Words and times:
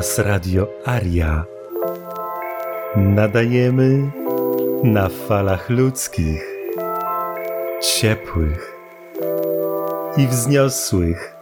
Hałas 0.00 0.18
Radio 0.18 0.66
Aria. 0.84 1.44
Nadajemy 2.96 4.10
na 4.84 5.08
falach 5.08 5.70
ludzkich, 5.70 6.44
ciepłych 7.82 8.76
i 10.16 10.26
wzniosłych. 10.26 11.39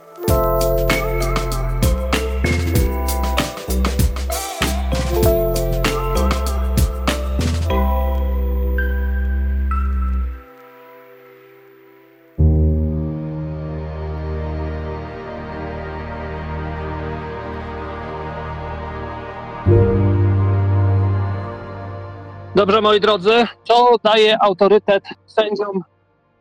Dobrze, 22.58 22.80
moi 22.80 23.00
drodzy, 23.00 23.46
co 23.64 23.96
daje 24.04 24.42
autorytet 24.42 25.04
sędziom 25.26 25.82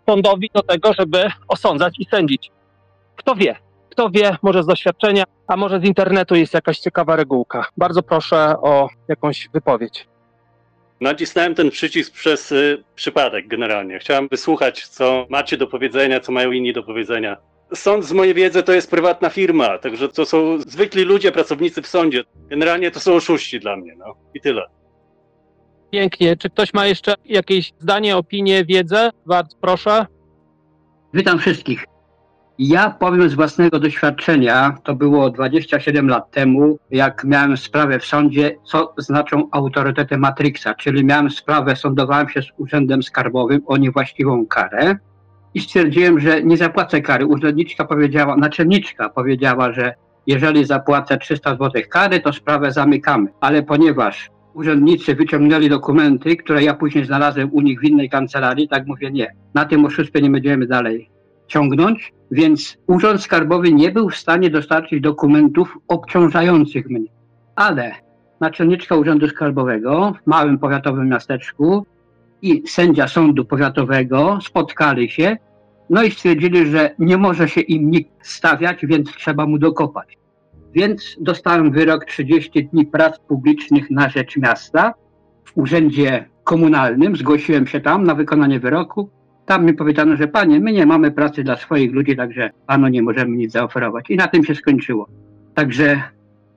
sądowi 0.10 0.50
do 0.54 0.62
tego, 0.62 0.94
żeby 0.94 1.32
osądzać 1.48 2.00
i 2.00 2.06
sędzić? 2.06 2.52
Kto 3.16 3.36
wie? 3.36 3.56
Kto 3.90 4.10
wie, 4.10 4.38
może 4.42 4.64
z 4.64 4.66
doświadczenia, 4.66 5.24
a 5.48 5.58
może 5.58 5.80
z 5.80 5.84
internetu 5.84 6.36
jest 6.36 6.54
jakaś 6.54 6.80
ciekawa 6.80 7.16
regułka. 7.16 7.66
Bardzo 7.78 8.04
proszę 8.04 8.56
o 8.62 8.90
jakąś 9.08 9.50
wypowiedź. 9.54 10.08
Nacisnąłem 11.02 11.56
ten 11.56 11.70
przycisk 11.70 12.14
przez 12.14 12.52
y, 12.52 12.84
przypadek 12.96 13.48
generalnie. 13.48 14.00
Chciałem 14.00 14.28
wysłuchać, 14.28 14.88
co 14.88 15.26
macie 15.30 15.58
do 15.58 15.68
powiedzenia, 15.68 16.20
co 16.20 16.32
mają 16.32 16.52
inni 16.52 16.74
do 16.74 16.84
powiedzenia. 16.84 17.38
Sąd 17.74 18.06
z 18.06 18.12
mojej 18.12 18.34
wiedzy 18.34 18.64
to 18.64 18.74
jest 18.74 18.92
prywatna 18.92 19.30
firma, 19.30 19.78
także 19.78 20.10
to 20.10 20.26
są 20.26 20.58
zwykli 20.60 21.04
ludzie, 21.04 21.32
pracownicy 21.32 21.82
w 21.82 21.88
sądzie. 21.88 22.24
Generalnie 22.50 22.92
to 22.92 23.00
są 23.00 23.14
oszuści 23.14 23.60
dla 23.60 23.76
mnie, 23.76 23.96
no 23.98 24.16
i 24.34 24.42
tyle. 24.42 24.68
Pięknie. 25.92 26.38
Czy 26.38 26.50
ktoś 26.50 26.74
ma 26.74 26.86
jeszcze 26.86 27.14
jakieś 27.26 27.74
zdanie, 27.80 28.18
opinię, 28.18 28.66
wiedzę? 28.66 29.10
Bardzo 29.26 29.58
proszę. 29.62 30.06
Witam 31.14 31.40
wszystkich. 31.40 31.86
Ja 32.60 32.90
powiem 32.90 33.30
z 33.30 33.34
własnego 33.34 33.80
doświadczenia, 33.80 34.78
to 34.84 34.96
było 34.96 35.30
27 35.30 36.08
lat 36.10 36.32
temu, 36.32 36.78
jak 36.92 37.24
miałem 37.24 37.58
sprawę 37.58 38.00
w 38.00 38.06
sądzie, 38.06 38.56
co 38.64 38.94
znaczą 38.98 39.50
autorytety 39.52 40.18
Matrixa, 40.18 40.68
czyli 40.78 41.06
miałem 41.06 41.30
sprawę, 41.30 41.76
sądowałem 41.76 42.30
się 42.30 42.42
z 42.42 42.48
Urzędem 42.58 43.04
Skarbowym 43.04 43.62
o 43.66 43.78
niewłaściwą 43.78 44.46
karę 44.46 44.96
i 45.54 45.62
stwierdziłem, 45.62 46.20
że 46.20 46.44
nie 46.44 46.58
zapłacę 46.58 47.02
kary. 47.02 47.26
Urzędniczka 47.26 47.86
powiedziała, 47.86 48.38
naczelniczka 48.38 49.10
powiedziała, 49.10 49.74
że 49.74 49.94
jeżeli 50.28 50.66
zapłacę 50.66 51.18
300 51.18 51.52
zł 51.52 51.82
kary, 51.90 52.20
to 52.20 52.34
sprawę 52.34 52.72
zamykamy. 52.72 53.28
Ale 53.42 53.64
ponieważ 53.64 54.30
urzędnicy 54.58 55.16
wyciągnęli 55.16 55.70
dokumenty, 55.70 56.36
które 56.36 56.64
ja 56.64 56.74
później 56.74 57.06
znalazłem 57.06 57.50
u 57.54 57.62
nich 57.62 57.80
w 57.80 57.84
innej 57.84 58.10
kancelarii, 58.10 58.68
tak 58.68 58.88
mówię, 58.88 59.12
nie, 59.12 59.36
na 59.54 59.66
tym 59.66 59.86
oszustwie 59.86 60.22
nie 60.22 60.30
będziemy 60.30 60.68
dalej 60.68 61.10
ciągnąć, 61.48 62.14
więc 62.32 62.78
Urząd 62.88 63.22
Skarbowy 63.22 63.74
nie 63.74 63.92
był 63.92 64.10
w 64.10 64.16
stanie 64.16 64.50
dostarczyć 64.50 65.02
dokumentów 65.02 65.78
obciążających 65.88 66.90
mnie. 66.90 67.10
Ale 67.56 67.92
naczelniczka 68.40 68.96
Urzędu 68.96 69.28
Skarbowego 69.28 70.14
w 70.24 70.28
małym 70.28 70.58
powiatowym 70.60 71.10
miasteczku 71.10 71.86
i 72.42 72.64
sędzia 72.68 73.08
sądu 73.08 73.46
powiatowego 73.46 74.40
spotkali 74.42 75.10
się, 75.10 75.38
no 75.90 76.04
i 76.04 76.12
stwierdzili, 76.12 76.66
że 76.66 76.96
nie 77.00 77.18
może 77.18 77.50
się 77.50 77.62
im 77.62 77.92
nikt 77.92 78.28
stawiać, 78.28 78.86
więc 78.86 79.12
trzeba 79.12 79.46
mu 79.46 79.58
dokopać. 79.58 80.18
Więc 80.74 81.18
dostałem 81.22 81.72
wyrok 81.72 82.06
30 82.06 82.66
dni 82.66 82.86
prac 82.86 83.20
publicznych 83.20 83.92
na 83.92 84.10
rzecz 84.10 84.38
miasta 84.38 84.94
w 85.46 85.58
urzędzie 85.58 86.26
komunalnym. 86.44 87.16
Zgłosiłem 87.16 87.68
się 87.68 87.80
tam 87.80 88.04
na 88.04 88.16
wykonanie 88.16 88.60
wyroku. 88.60 89.10
Tam 89.46 89.66
mi 89.66 89.74
powiedziano, 89.74 90.16
że 90.16 90.28
panie, 90.28 90.60
my 90.60 90.72
nie 90.72 90.86
mamy 90.86 91.12
pracy 91.12 91.44
dla 91.44 91.58
swoich 91.58 91.94
ludzi, 91.94 92.16
także 92.16 92.50
panu 92.68 92.88
nie 92.88 93.02
możemy 93.02 93.38
nic 93.38 93.52
zaoferować. 93.52 94.10
I 94.10 94.16
na 94.16 94.28
tym 94.28 94.44
się 94.44 94.56
skończyło. 94.56 95.08
Także 95.54 96.02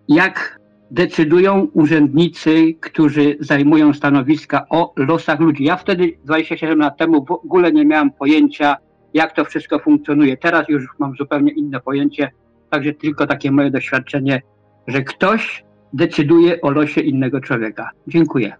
jak 0.09 0.61
decydują 0.91 1.69
urzędnicy, 1.73 2.75
którzy 2.81 3.37
zajmują 3.41 3.95
stanowiska 3.95 4.67
o 4.71 4.93
losach 4.97 5.41
ludzi. 5.41 5.65
Ja 5.65 5.77
wtedy 5.77 6.13
27 6.25 6.79
lat 6.79 6.99
temu 6.99 7.25
w 7.25 7.31
ogóle 7.31 7.73
nie 7.73 7.85
miałem 7.85 8.11
pojęcia, 8.11 8.77
jak 9.15 9.33
to 9.33 9.45
wszystko 9.45 9.79
funkcjonuje. 9.79 10.37
Teraz 10.37 10.69
już 10.69 10.87
mam 10.99 11.15
zupełnie 11.17 11.53
inne 11.53 11.81
pojęcie, 11.81 12.31
także 12.71 12.93
tylko 12.93 13.27
takie 13.27 13.51
moje 13.51 13.71
doświadczenie, 13.71 14.43
że 14.87 15.03
ktoś 15.03 15.65
decyduje 15.93 16.61
o 16.61 16.71
losie 16.71 17.01
innego 17.01 17.41
człowieka. 17.41 17.91
Dziękuję. 18.07 18.57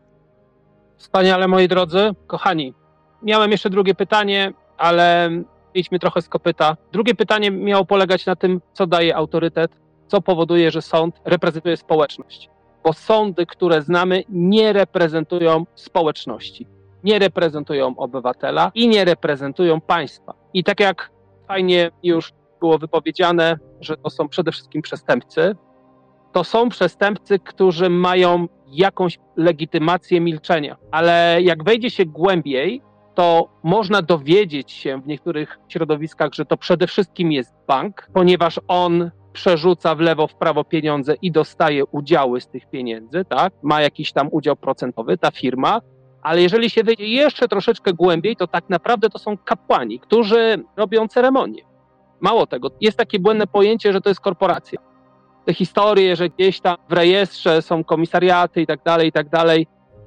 Wspaniale, 0.97 1.49
moi 1.49 1.69
drodzy, 1.69 2.11
kochani. 2.27 2.75
Miałem 3.23 3.51
jeszcze 3.51 3.71
drugie 3.71 3.95
pytanie, 3.95 4.53
ale 4.79 5.31
idźmy 5.75 5.99
trochę 5.99 6.23
z 6.23 6.29
kopyta. 6.29 6.77
Drugie 6.93 7.15
pytanie 7.15 7.51
miało 7.51 7.85
polegać 7.85 8.27
na 8.27 8.37
tym, 8.37 8.61
co 8.73 8.87
daje 8.87 9.17
autorytet, 9.17 9.71
co 10.09 10.23
powoduje, 10.23 10.71
że 10.71 10.83
sąd 10.83 11.21
reprezentuje 11.25 11.77
społeczność. 11.77 12.51
Bo 12.85 12.93
sądy, 12.93 13.47
które 13.47 13.83
znamy, 13.83 14.25
nie 14.29 14.73
reprezentują 14.73 15.67
społeczności, 15.75 16.67
nie 17.05 17.19
reprezentują 17.19 17.97
obywatela 17.97 18.71
i 18.75 18.89
nie 18.89 19.05
reprezentują 19.05 19.81
państwa. 19.81 20.35
I 20.55 20.65
tak 20.65 20.81
jak 20.81 21.11
fajnie 21.49 21.91
już 22.03 22.33
było 22.61 22.79
wypowiedziane, 22.79 23.59
że 23.81 23.97
to 23.97 24.11
są 24.11 24.29
przede 24.29 24.53
wszystkim 24.53 24.83
przestępcy, 24.83 25.57
to 26.33 26.45
są 26.45 26.69
przestępcy, 26.69 27.39
którzy 27.39 27.91
mają 27.91 28.49
jakąś 28.67 29.19
legitymację 29.37 30.21
milczenia. 30.21 30.77
Ale 30.91 31.39
jak 31.43 31.65
wejdzie 31.65 31.91
się 31.91 32.07
głębiej, 32.07 32.83
to 33.15 33.49
można 33.63 34.03
dowiedzieć 34.03 34.73
się 34.73 35.01
w 35.01 35.07
niektórych 35.07 35.59
środowiskach, 35.69 36.35
że 36.35 36.45
to 36.45 36.57
przede 36.57 36.87
wszystkim 36.87 37.33
jest 37.33 37.55
bank, 37.69 38.09
ponieważ 38.15 38.61
on 38.69 39.11
przerzuca 39.33 39.95
w 39.95 40.01
lewo, 40.01 40.27
w 40.27 40.35
prawo 40.35 40.65
pieniądze 40.65 41.15
i 41.23 41.33
dostaje 41.33 41.85
udziały 41.85 42.41
z 42.41 42.49
tych 42.49 42.71
pieniędzy, 42.71 43.25
tak? 43.25 43.53
Ma 43.63 43.81
jakiś 43.81 44.13
tam 44.13 44.29
udział 44.33 44.57
procentowy, 44.57 45.19
ta 45.19 45.31
firma. 45.31 45.81
Ale 46.23 46.43
jeżeli 46.43 46.71
się 46.71 46.85
wejdzie 46.85 47.07
jeszcze 47.07 47.49
troszeczkę 47.49 47.93
głębiej, 47.93 48.37
to 48.37 48.47
tak 48.47 48.65
naprawdę 48.69 49.11
to 49.11 49.19
są 49.19 49.37
kapłani, 49.39 50.01
którzy 50.01 50.65
robią 50.77 51.09
ceremonię. 51.09 51.63
Mało 52.21 52.47
tego, 52.47 52.71
jest 52.81 52.99
takie 52.99 53.19
błędne 53.19 53.47
pojęcie, 53.47 53.93
że 53.93 54.01
to 54.01 54.09
jest 54.09 54.21
korporacja. 54.21 54.81
Te 55.45 55.55
historie, 55.55 56.17
że 56.17 56.29
gdzieś 56.29 56.61
tam 56.61 56.77
w 56.89 56.93
rejestrze 56.93 57.63
są 57.63 57.85
komisariaty 57.85 58.63
i 58.63 58.67
tak 58.67 58.83
dalej, 58.83 59.09
i 59.09 59.13
tak 59.13 59.29
dalej, 59.29 59.67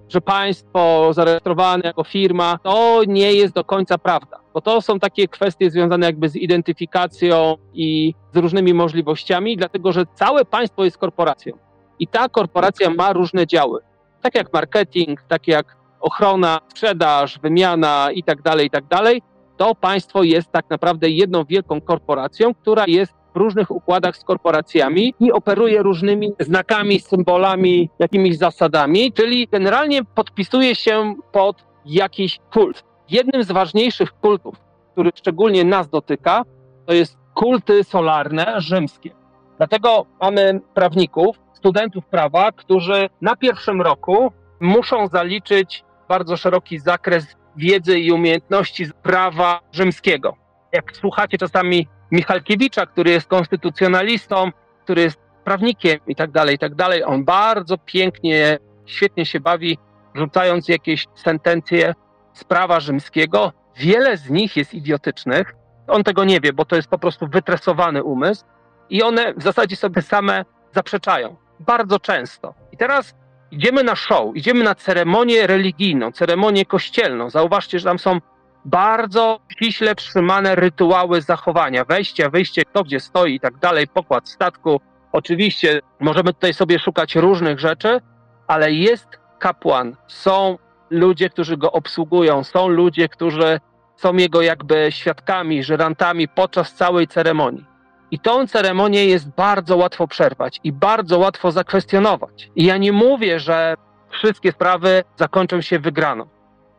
że 0.10 0.22
państwo 0.22 1.10
zarejestrowane 1.14 1.82
jako 1.84 2.04
firma, 2.04 2.60
to 2.64 3.02
nie 3.08 3.34
jest 3.34 3.54
do 3.54 3.64
końca 3.64 3.98
prawda, 3.98 4.40
bo 4.54 4.62
to 4.62 4.82
są 4.82 5.00
takie 5.00 5.28
kwestie 5.28 5.72
związane 5.72 6.06
jakby 6.06 6.30
z 6.30 6.36
identyfikacją 6.36 7.56
i 7.74 8.14
z 8.34 8.38
różnymi 8.38 8.74
możliwościami, 8.74 9.58
dlatego 9.58 9.92
że 9.92 10.06
całe 10.16 10.46
państwo 10.46 10.84
jest 10.84 10.98
korporacją 10.98 11.58
i 12.00 12.08
ta 12.08 12.30
korporacja 12.30 12.90
ma 12.90 13.14
różne 13.14 13.48
działy, 13.48 13.82
tak 14.22 14.36
jak 14.36 14.54
marketing, 14.54 15.22
tak 15.28 15.48
jak 15.48 15.78
ochrona, 16.00 16.60
sprzedaż, 16.68 17.40
wymiana 17.40 18.10
i 18.14 18.24
tak 18.24 18.42
dalej, 18.42 18.68
i 18.68 18.70
tak 18.70 18.86
dalej. 18.86 19.22
To 19.64 19.76
państwo 19.76 20.24
jest 20.24 20.52
tak 20.52 20.70
naprawdę 20.70 21.10
jedną 21.10 21.46
wielką 21.46 21.82
korporacją, 21.82 22.54
która 22.54 22.84
jest 22.88 23.14
w 23.34 23.38
różnych 23.38 23.72
układach 23.72 24.18
z 24.18 24.24
korporacjami 24.24 25.14
i 25.20 25.32
operuje 25.32 25.84
różnymi 25.84 26.32
znakami, 26.40 27.00
symbolami, 27.00 27.90
jakimiś 28.00 28.38
zasadami, 28.38 29.14
czyli 29.14 29.48
generalnie 29.48 30.04
podpisuje 30.04 30.76
się 30.76 31.16
pod 31.32 31.66
jakiś 31.86 32.40
kult. 32.54 32.84
Jednym 33.10 33.44
z 33.44 33.52
ważniejszych 33.52 34.12
kultów, 34.12 34.56
który 34.92 35.12
szczególnie 35.16 35.64
nas 35.64 35.90
dotyka, 35.90 36.44
to 36.86 36.94
jest 36.94 37.18
kulty 37.34 37.84
solarne 37.84 38.62
rzymskie. 38.62 39.10
Dlatego 39.58 40.06
mamy 40.22 40.62
prawników, 40.74 41.36
studentów 41.54 42.06
prawa, 42.06 42.52
którzy 42.52 43.10
na 43.22 43.36
pierwszym 43.36 43.82
roku 43.82 44.32
muszą 44.60 45.08
zaliczyć 45.08 45.84
bardzo 46.08 46.38
szeroki 46.38 46.80
zakres 46.80 47.36
wiedzy 47.58 48.00
i 48.00 48.12
umiejętności 48.12 48.86
z 48.86 48.94
prawa 48.94 49.60
rzymskiego. 49.72 50.36
Jak 50.72 50.98
słuchacie 50.98 51.38
czasami 51.38 51.88
Michalkiewicza, 52.12 52.86
który 52.86 53.12
jest 53.12 53.28
konstytucjonalistą, 53.28 54.52
który 54.84 55.02
jest 55.02 55.20
prawnikiem 55.44 56.00
i 56.08 56.16
tak 56.16 56.32
dalej, 56.32 56.56
i 56.56 56.60
tak 56.60 56.76
dalej. 56.76 57.04
On 57.04 57.26
bardzo 57.26 57.78
pięknie, 57.78 58.58
świetnie 58.86 59.26
się 59.26 59.40
bawi, 59.40 59.78
rzucając 60.16 60.70
jakieś 60.70 61.08
sentencje 61.16 61.94
z 62.34 62.44
prawa 62.44 62.80
rzymskiego. 62.80 63.52
Wiele 63.78 64.18
z 64.18 64.30
nich 64.30 64.58
jest 64.58 64.74
idiotycznych. 64.74 65.56
On 65.88 66.04
tego 66.04 66.24
nie 66.24 66.40
wie, 66.40 66.54
bo 66.54 66.66
to 66.66 66.76
jest 66.76 66.88
po 66.88 66.98
prostu 66.98 67.28
wytresowany 67.28 68.04
umysł 68.04 68.46
i 68.90 69.04
one 69.04 69.34
w 69.34 69.44
zasadzie 69.44 69.76
sobie 69.76 70.02
same 70.02 70.46
zaprzeczają. 70.72 71.36
Bardzo 71.60 72.00
często. 72.00 72.54
I 72.72 72.78
teraz 72.78 73.16
idziemy 73.54 73.84
na 73.84 73.96
show, 73.96 74.36
idziemy 74.36 74.64
na 74.64 74.76
ceremonię 74.76 75.48
religijną, 75.48 76.12
ceremonię 76.12 76.66
kościelną. 76.66 77.30
Zauważcie, 77.30 77.80
że 77.80 77.86
tam 77.86 78.00
są 78.00 78.22
bardzo 78.66 79.40
ściśle 79.52 79.96
trzymane 79.96 80.56
rytuały 80.56 81.22
zachowania, 81.22 81.86
wejścia, 81.86 82.30
wyjście, 82.30 82.66
kto 82.66 82.84
gdzie 82.84 83.00
stoi 83.00 83.36
i 83.36 83.40
tak 83.40 83.58
dalej, 83.58 83.88
pokład 83.88 84.30
statku, 84.30 84.82
Oczywiście 85.14 85.82
możemy 86.00 86.34
tutaj 86.34 86.54
sobie 86.54 86.80
szukać 86.80 87.16
różnych 87.16 87.60
rzeczy, 87.60 88.02
ale 88.48 88.72
jest 88.72 89.08
kapłan, 89.40 89.96
są 90.08 90.58
ludzie, 90.90 91.30
którzy 91.30 91.58
go 91.58 91.72
obsługują, 91.72 92.44
są 92.44 92.68
ludzie, 92.68 93.10
którzy 93.10 93.60
są 93.96 94.14
jego 94.14 94.42
jakby 94.42 94.88
świadkami, 94.90 95.64
żyrantami 95.64 96.28
podczas 96.28 96.74
całej 96.74 97.08
ceremonii. 97.08 97.66
I 98.14 98.20
tą 98.20 98.48
ceremonię 98.48 99.06
jest 99.06 99.30
bardzo 99.30 99.78
łatwo 99.78 100.08
przerwać 100.08 100.60
i 100.64 100.72
bardzo 100.72 101.20
łatwo 101.20 101.52
zakwestionować. 101.52 102.52
I 102.56 102.66
ja 102.66 102.78
nie 102.78 102.92
mówię, 102.92 103.40
że 103.40 103.76
wszystkie 104.10 104.52
sprawy 104.52 105.04
zakończą 105.16 105.62
się 105.62 105.80
wygraną. 105.80 106.26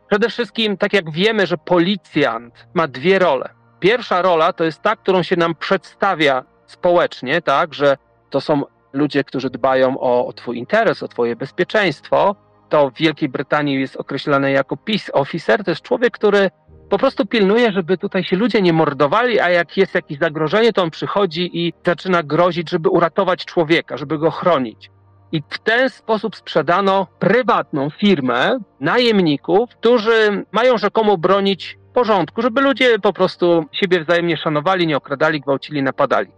Przede 0.09 0.29
wszystkim, 0.29 0.77
tak 0.77 0.93
jak 0.93 1.11
wiemy, 1.11 1.47
że 1.47 1.59
policjant 1.59 2.67
ma 2.75 2.89
dwie 2.89 3.19
role. 3.19 3.49
Pierwsza 3.81 4.23
rola 4.23 4.53
to 4.53 4.65
jest 4.65 4.83
ta, 4.83 4.97
którą 4.97 5.23
się 5.23 5.37
nam 5.37 5.55
przedstawia 5.55 6.45
społecznie, 6.67 7.43
tak, 7.43 7.75
że 7.75 7.97
to 8.31 8.41
są 8.41 8.63
ludzie, 8.93 9.25
którzy 9.25 9.51
dbają 9.51 10.01
o, 10.01 10.27
o 10.27 10.33
Twój 10.33 10.59
interes, 10.59 11.03
o 11.03 11.09
Twoje 11.09 11.37
bezpieczeństwo. 11.37 12.37
To 12.69 12.91
w 12.91 12.95
Wielkiej 12.95 13.29
Brytanii 13.29 13.81
jest 13.81 13.97
określane 13.97 14.51
jako 14.51 14.77
peace 14.77 15.13
officer. 15.13 15.65
To 15.65 15.71
jest 15.71 15.83
człowiek, 15.83 16.15
który 16.15 16.51
po 16.95 16.99
prostu 16.99 17.27
pilnuje, 17.27 17.73
żeby 17.73 17.99
tutaj 17.99 18.25
się 18.25 18.37
ludzie 18.37 18.63
nie 18.63 18.73
mordowali, 18.73 19.41
a 19.41 19.51
jak 19.51 19.77
jest 19.77 19.95
jakieś 19.95 20.19
zagrożenie, 20.19 20.73
to 20.73 20.83
on 20.83 20.91
przychodzi 20.91 21.51
i 21.67 21.73
zaczyna 21.87 22.23
grozić, 22.23 22.71
żeby 22.71 22.89
uratować 22.89 23.45
człowieka, 23.45 23.97
żeby 23.97 24.19
go 24.19 24.31
chronić. 24.31 24.91
I 25.33 25.43
w 25.51 25.59
ten 25.59 25.91
sposób 25.91 26.37
sprzedano 26.37 27.07
prywatną 27.19 27.91
firmę 27.91 28.59
najemników, 28.81 29.71
którzy 29.71 30.45
mają 30.53 30.79
rzekomo 30.79 31.17
bronić 31.19 31.79
porządku, 31.95 32.43
żeby 32.43 32.61
ludzie 32.61 32.99
po 32.99 33.13
prostu 33.13 33.65
siebie 33.73 34.05
wzajemnie 34.05 34.37
szanowali, 34.37 34.87
nie 34.87 34.97
okradali, 34.97 35.41
gwałcili, 35.41 35.83
napadali. 35.83 36.31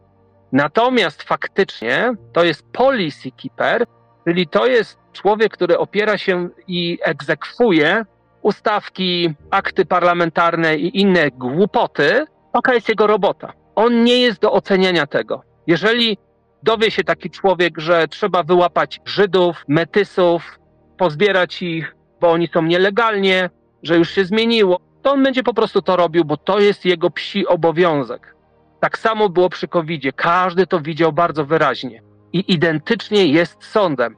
Natomiast 0.53 1.23
faktycznie 1.23 2.13
to 2.33 2.45
jest 2.45 2.73
policy 2.73 3.31
keeper, 3.31 3.85
czyli 4.25 4.49
to 4.49 4.67
jest 4.67 4.99
człowiek, 5.13 5.53
który 5.53 5.79
opiera 5.79 6.19
się 6.19 6.49
i 6.69 6.99
egzekwuje 7.05 8.05
ustawki, 8.47 9.35
akty 9.51 9.85
parlamentarne 9.85 10.77
i 10.77 11.01
inne 11.01 11.31
głupoty. 11.31 12.25
Taka 12.53 12.75
jest 12.75 12.89
jego 12.89 13.07
robota. 13.07 13.53
On 13.75 14.05
nie 14.05 14.21
jest 14.21 14.41
do 14.41 14.53
oceniania 14.53 15.07
tego. 15.07 15.43
Jeżeli 15.67 16.19
dowie 16.63 16.91
się 16.91 17.05
taki 17.05 17.31
człowiek, 17.31 17.79
że 17.79 18.09
trzeba 18.09 18.43
wyłapać 18.43 19.01
Żydów, 19.05 19.65
Metysów, 19.69 20.59
pozbierać 20.99 21.63
ich, 21.63 21.97
bo 22.21 22.31
oni 22.31 22.49
są 22.49 22.63
nielegalnie, 22.63 23.51
że 23.83 23.97
już 23.97 24.11
się 24.11 24.25
zmieniło, 24.25 24.81
to 25.03 25.13
on 25.13 25.23
będzie 25.23 25.43
po 25.43 25.55
prostu 25.55 25.83
to 25.83 25.97
robił, 25.97 26.25
bo 26.25 26.37
to 26.37 26.61
jest 26.61 26.85
jego 26.85 27.11
psi 27.11 27.47
obowiązek. 27.47 28.37
Tak 28.81 28.99
samo 28.99 29.29
było 29.29 29.49
przy 29.49 29.69
covid 29.69 30.03
-zie. 30.03 30.13
Każdy 30.17 30.67
to 30.67 30.81
widział 30.81 31.13
bardzo 31.13 31.45
wyraźnie. 31.45 32.03
I 32.33 32.53
identycznie 32.53 33.27
jest 33.27 33.65
sądem. 33.65 34.17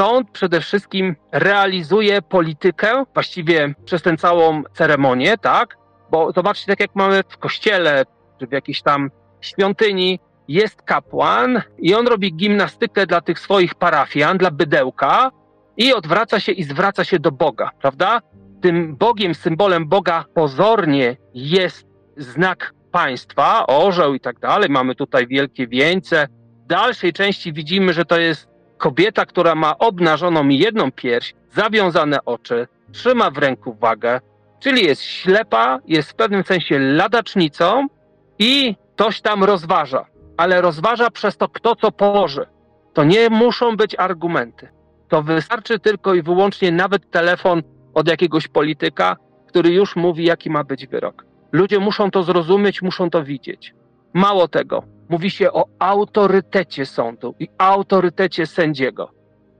Sąd 0.00 0.30
przede 0.30 0.60
wszystkim 0.60 1.16
realizuje 1.32 2.22
politykę 2.22 3.04
właściwie 3.14 3.74
przez 3.84 4.02
tę 4.02 4.16
całą 4.16 4.62
ceremonię, 4.74 5.38
tak? 5.38 5.76
Bo 6.10 6.32
zobaczcie, 6.32 6.66
tak 6.66 6.80
jak 6.80 6.90
mamy 6.94 7.22
w 7.28 7.38
kościele, 7.38 8.04
czy 8.40 8.46
w 8.46 8.52
jakiejś 8.52 8.82
tam 8.82 9.10
świątyni, 9.40 10.20
jest 10.48 10.82
kapłan 10.82 11.62
i 11.78 11.94
on 11.94 12.06
robi 12.06 12.34
gimnastykę 12.34 13.06
dla 13.06 13.20
tych 13.20 13.38
swoich 13.38 13.74
parafian, 13.74 14.38
dla 14.38 14.50
bydełka 14.50 15.30
i 15.76 15.92
odwraca 15.92 16.40
się 16.40 16.52
i 16.52 16.62
zwraca 16.62 17.04
się 17.04 17.18
do 17.18 17.32
Boga, 17.32 17.70
prawda? 17.80 18.20
Tym 18.62 18.96
Bogiem, 18.96 19.34
symbolem 19.34 19.88
Boga 19.88 20.24
pozornie 20.34 21.16
jest 21.34 21.86
znak 22.16 22.74
państwa, 22.92 23.66
orzeł 23.66 24.14
i 24.14 24.20
tak 24.20 24.38
dalej. 24.38 24.70
Mamy 24.70 24.94
tutaj 24.94 25.26
wielkie 25.26 25.66
wieńce. 25.66 26.28
W 26.64 26.66
dalszej 26.66 27.12
części 27.12 27.52
widzimy, 27.52 27.92
że 27.92 28.04
to 28.04 28.18
jest 28.18 28.48
kobieta, 28.78 29.26
która 29.26 29.54
ma 29.54 29.78
obnażoną 29.78 30.48
jedną 30.48 30.92
pierś, 30.92 31.34
zawiązane 31.52 32.24
oczy, 32.24 32.68
trzyma 32.92 33.30
w 33.30 33.38
ręku 33.38 33.74
wagę, 33.74 34.20
czyli 34.60 34.84
jest 34.84 35.02
ślepa, 35.02 35.78
jest 35.86 36.10
w 36.10 36.14
pewnym 36.14 36.44
sensie 36.44 36.78
ladacznicą 36.78 37.86
i 38.38 38.76
coś 38.96 39.20
tam 39.20 39.44
rozważa 39.44 40.06
ale 40.36 40.60
rozważa 40.60 41.10
przez 41.10 41.36
to, 41.36 41.48
kto 41.48 41.76
co 41.76 41.92
położy. 41.92 42.46
To 42.92 43.04
nie 43.04 43.30
muszą 43.30 43.76
być 43.76 43.94
argumenty. 43.98 44.68
To 45.08 45.22
wystarczy 45.22 45.78
tylko 45.78 46.14
i 46.14 46.22
wyłącznie 46.22 46.72
nawet 46.72 47.10
telefon 47.10 47.62
od 47.94 48.08
jakiegoś 48.08 48.48
polityka, 48.48 49.16
który 49.46 49.70
już 49.70 49.96
mówi, 49.96 50.24
jaki 50.24 50.50
ma 50.50 50.64
być 50.64 50.86
wyrok. 50.86 51.24
Ludzie 51.52 51.78
muszą 51.78 52.10
to 52.10 52.22
zrozumieć, 52.22 52.82
muszą 52.82 53.10
to 53.10 53.24
widzieć. 53.24 53.74
Mało 54.14 54.48
tego, 54.48 54.82
mówi 55.08 55.30
się 55.30 55.52
o 55.52 55.64
autorytecie 55.78 56.86
sądu 56.86 57.34
i 57.40 57.48
autorytecie 57.58 58.46
sędziego. 58.46 59.10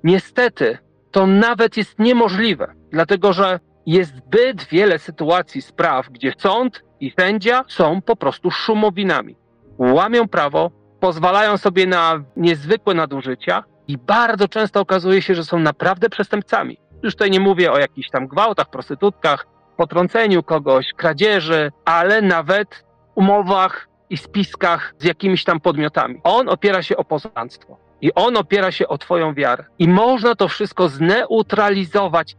Niestety, 0.04 0.78
to 1.10 1.26
nawet 1.26 1.76
jest 1.76 1.98
niemożliwe, 1.98 2.74
dlatego 2.90 3.32
że 3.32 3.60
jest 3.86 4.16
zbyt 4.16 4.64
wiele 4.64 4.98
sytuacji, 4.98 5.62
spraw, 5.62 6.10
gdzie 6.10 6.32
sąd 6.38 6.82
i 7.00 7.12
sędzia 7.18 7.64
są 7.68 8.02
po 8.02 8.16
prostu 8.16 8.50
szumowinami 8.50 9.36
łamią 9.78 10.28
prawo, 10.28 10.70
pozwalają 11.00 11.56
sobie 11.56 11.86
na 11.86 12.24
niezwykłe 12.36 12.94
nadużycia 12.94 13.64
i 13.88 13.98
bardzo 13.98 14.48
często 14.48 14.80
okazuje 14.80 15.22
się, 15.22 15.34
że 15.34 15.44
są 15.44 15.58
naprawdę 15.58 16.08
przestępcami. 16.08 16.78
Już 17.02 17.14
tutaj 17.14 17.30
nie 17.30 17.40
mówię 17.40 17.72
o 17.72 17.78
jakichś 17.78 18.10
tam 18.10 18.26
gwałtach, 18.26 18.70
prostytutkach, 18.70 19.46
potrąceniu 19.76 20.42
kogoś, 20.42 20.92
kradzieży, 20.96 21.72
ale 21.84 22.22
nawet 22.22 22.84
umowach 23.14 23.88
i 24.10 24.16
spiskach 24.16 24.94
z 24.98 25.04
jakimiś 25.04 25.44
tam 25.44 25.60
podmiotami. 25.60 26.20
On 26.24 26.48
opiera 26.48 26.82
się 26.82 26.96
o 26.96 27.04
poznanstwo 27.04 27.76
i 28.00 28.14
on 28.14 28.36
opiera 28.36 28.72
się 28.72 28.88
o 28.88 28.98
Twoją 28.98 29.34
wiarę. 29.34 29.64
I 29.78 29.88
można 29.88 30.34
to 30.34 30.48
wszystko 30.48 30.88
zneutralizować, 30.88 32.36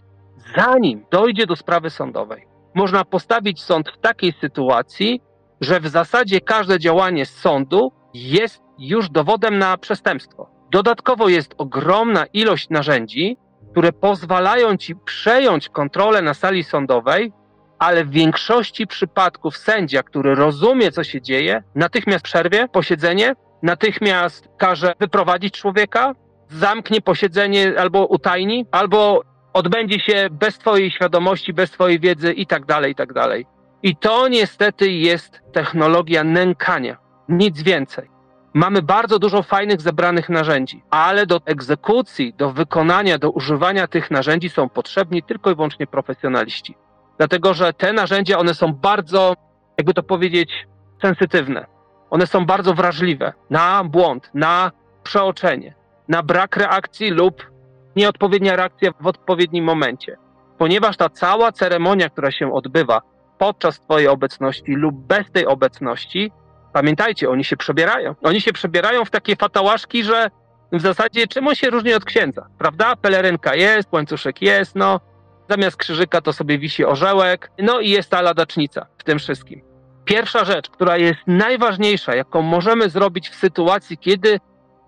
zanim 0.57 1.05
dojdzie 1.11 1.45
do 1.45 1.55
sprawy 1.55 1.89
sądowej. 1.89 2.47
Można 2.75 3.05
postawić 3.05 3.63
sąd 3.63 3.89
w 3.89 3.97
takiej 3.97 4.31
sytuacji, 4.31 5.21
że 5.61 5.79
w 5.79 5.87
zasadzie 5.87 6.41
każde 6.41 6.79
działanie 6.79 7.25
sądu 7.25 7.91
jest 8.13 8.61
już 8.79 9.09
dowodem 9.09 9.57
na 9.57 9.77
przestępstwo. 9.77 10.49
Dodatkowo 10.71 11.29
jest 11.29 11.55
ogromna 11.57 12.25
ilość 12.33 12.69
narzędzi, 12.69 13.37
które 13.71 13.93
pozwalają 13.93 14.77
ci 14.77 14.95
przejąć 14.95 15.69
kontrolę 15.69 16.21
na 16.21 16.33
sali 16.33 16.63
sądowej, 16.63 17.31
ale 17.79 18.05
w 18.05 18.09
większości 18.09 18.87
przypadków 18.87 19.57
sędzia, 19.57 20.03
który 20.03 20.35
rozumie, 20.35 20.91
co 20.91 21.03
się 21.03 21.21
dzieje, 21.21 21.63
natychmiast 21.75 22.23
przerwie 22.23 22.67
posiedzenie, 22.67 23.35
natychmiast 23.63 24.49
każe 24.57 24.93
wyprowadzić 24.99 25.53
człowieka, 25.53 26.15
zamknie 26.49 27.01
posiedzenie 27.01 27.73
albo 27.79 28.05
utajni, 28.05 28.65
albo 28.71 29.21
odbędzie 29.53 29.99
się 29.99 30.27
bez 30.31 30.57
twojej 30.57 30.91
świadomości, 30.91 31.53
bez 31.53 31.71
twojej 31.71 31.99
wiedzy 31.99 32.33
i 32.33 32.47
tak 32.47 32.65
dalej, 32.65 32.91
i 32.91 32.95
tak 32.95 33.13
dalej. 33.13 33.45
I 33.83 33.95
to 33.95 34.27
niestety 34.27 34.91
jest 34.91 35.41
technologia 35.53 36.23
nękania, 36.23 36.97
nic 37.29 37.61
więcej. 37.61 38.09
Mamy 38.53 38.81
bardzo 38.81 39.19
dużo 39.19 39.43
fajnych 39.43 39.81
zebranych 39.81 40.29
narzędzi, 40.29 40.83
ale 40.89 41.25
do 41.25 41.41
egzekucji, 41.45 42.33
do 42.33 42.51
wykonania, 42.51 43.17
do 43.17 43.31
używania 43.31 43.87
tych 43.87 44.11
narzędzi 44.11 44.49
są 44.49 44.69
potrzebni 44.69 45.23
tylko 45.23 45.51
i 45.51 45.55
wyłącznie 45.55 45.87
profesjonaliści. 45.87 46.75
Dlatego, 47.17 47.53
że 47.53 47.73
te 47.73 47.93
narzędzia, 47.93 48.37
one 48.37 48.53
są 48.53 48.73
bardzo, 48.73 49.33
jakby 49.77 49.93
to 49.93 50.03
powiedzieć, 50.03 50.67
sensytywne. 51.01 51.65
One 52.09 52.27
są 52.27 52.45
bardzo 52.45 52.73
wrażliwe 52.73 53.33
na 53.49 53.83
błąd, 53.83 54.29
na 54.33 54.71
przeoczenie, 55.03 55.75
na 56.07 56.23
brak 56.23 56.57
reakcji 56.57 57.09
lub 57.09 57.51
nieodpowiednia 57.95 58.55
reakcja 58.55 58.91
w 59.01 59.07
odpowiednim 59.07 59.65
momencie. 59.65 60.17
Ponieważ 60.57 60.97
ta 60.97 61.09
cała 61.09 61.51
ceremonia, 61.51 62.09
która 62.09 62.31
się 62.31 62.53
odbywa, 62.53 63.01
podczas 63.37 63.79
Twojej 63.79 64.07
obecności 64.07 64.71
lub 64.71 64.95
bez 64.95 65.31
tej 65.31 65.45
obecności, 65.45 66.31
pamiętajcie, 66.73 67.29
oni 67.29 67.43
się 67.43 67.57
przebierają. 67.57 68.15
Oni 68.23 68.41
się 68.41 68.53
przebierają 68.53 69.05
w 69.05 69.09
takie 69.09 69.35
fatałaszki, 69.35 70.03
że 70.03 70.29
w 70.71 70.81
zasadzie 70.81 71.27
czym 71.27 71.47
on 71.47 71.55
się 71.55 71.69
różni 71.69 71.93
od 71.93 72.05
księdza, 72.05 72.47
prawda? 72.57 72.95
Pelerynka 72.95 73.55
jest, 73.55 73.89
łańcuszek 73.91 74.41
jest, 74.41 74.75
no. 74.75 74.99
Zamiast 75.49 75.77
krzyżyka 75.77 76.21
to 76.21 76.33
sobie 76.33 76.59
wisi 76.59 76.85
orzełek, 76.85 77.51
no 77.59 77.79
i 77.79 77.89
jest 77.89 78.09
ta 78.09 78.21
ladacznica 78.21 78.85
w 78.97 79.03
tym 79.03 79.19
wszystkim. 79.19 79.61
Pierwsza 80.05 80.45
rzecz, 80.45 80.69
która 80.69 80.97
jest 80.97 81.19
najważniejsza, 81.27 82.15
jaką 82.15 82.41
możemy 82.41 82.89
zrobić 82.89 83.29
w 83.29 83.35
sytuacji, 83.35 83.97
kiedy 83.97 84.39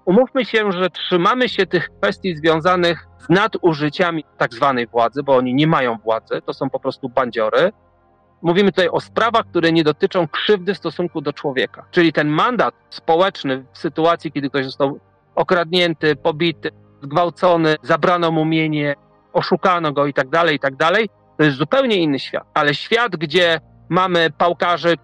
umówmy 0.05 0.45
się, 0.45 0.71
że 0.71 0.89
trzymamy 0.89 1.49
się 1.49 1.65
tych 1.65 1.89
kwestii 1.89 2.35
związanych 2.35 3.07
z 3.19 3.29
nadużyciami 3.29 4.23
tak 4.37 4.53
zwanej 4.53 4.87
władzy, 4.87 5.23
bo 5.23 5.35
oni 5.35 5.53
nie 5.53 5.67
mają 5.67 5.97
władzy, 5.97 6.41
to 6.45 6.53
są 6.53 6.69
po 6.69 6.79
prostu 6.79 7.09
bandziory, 7.09 7.71
Mówimy 8.41 8.71
tutaj 8.71 8.89
o 8.89 9.01
sprawach, 9.01 9.45
które 9.45 9.71
nie 9.71 9.83
dotyczą 9.83 10.27
krzywdy 10.27 10.73
w 10.73 10.77
stosunku 10.77 11.21
do 11.21 11.33
człowieka. 11.33 11.85
Czyli 11.91 12.13
ten 12.13 12.27
mandat 12.27 12.75
społeczny 12.89 13.65
w 13.73 13.77
sytuacji, 13.77 14.31
kiedy 14.31 14.49
ktoś 14.49 14.65
został 14.65 14.99
okradnięty, 15.35 16.15
pobity, 16.15 16.71
zgwałcony, 17.03 17.75
zabrano 17.83 18.31
mu 18.31 18.45
mienie, 18.45 18.95
oszukano 19.39 19.91
go 19.91 20.05
i 20.05 20.13
tak 20.13 20.29
dalej, 20.29 20.55
i 20.55 20.59
tak 20.59 20.75
dalej, 20.75 21.09
to 21.37 21.43
jest 21.43 21.57
zupełnie 21.57 21.95
inny 21.95 22.19
świat. 22.19 22.43
Ale 22.53 22.73
świat, 22.73 23.15
gdzie 23.15 23.61
mamy 23.89 24.29
pałkarzy, 24.37 24.95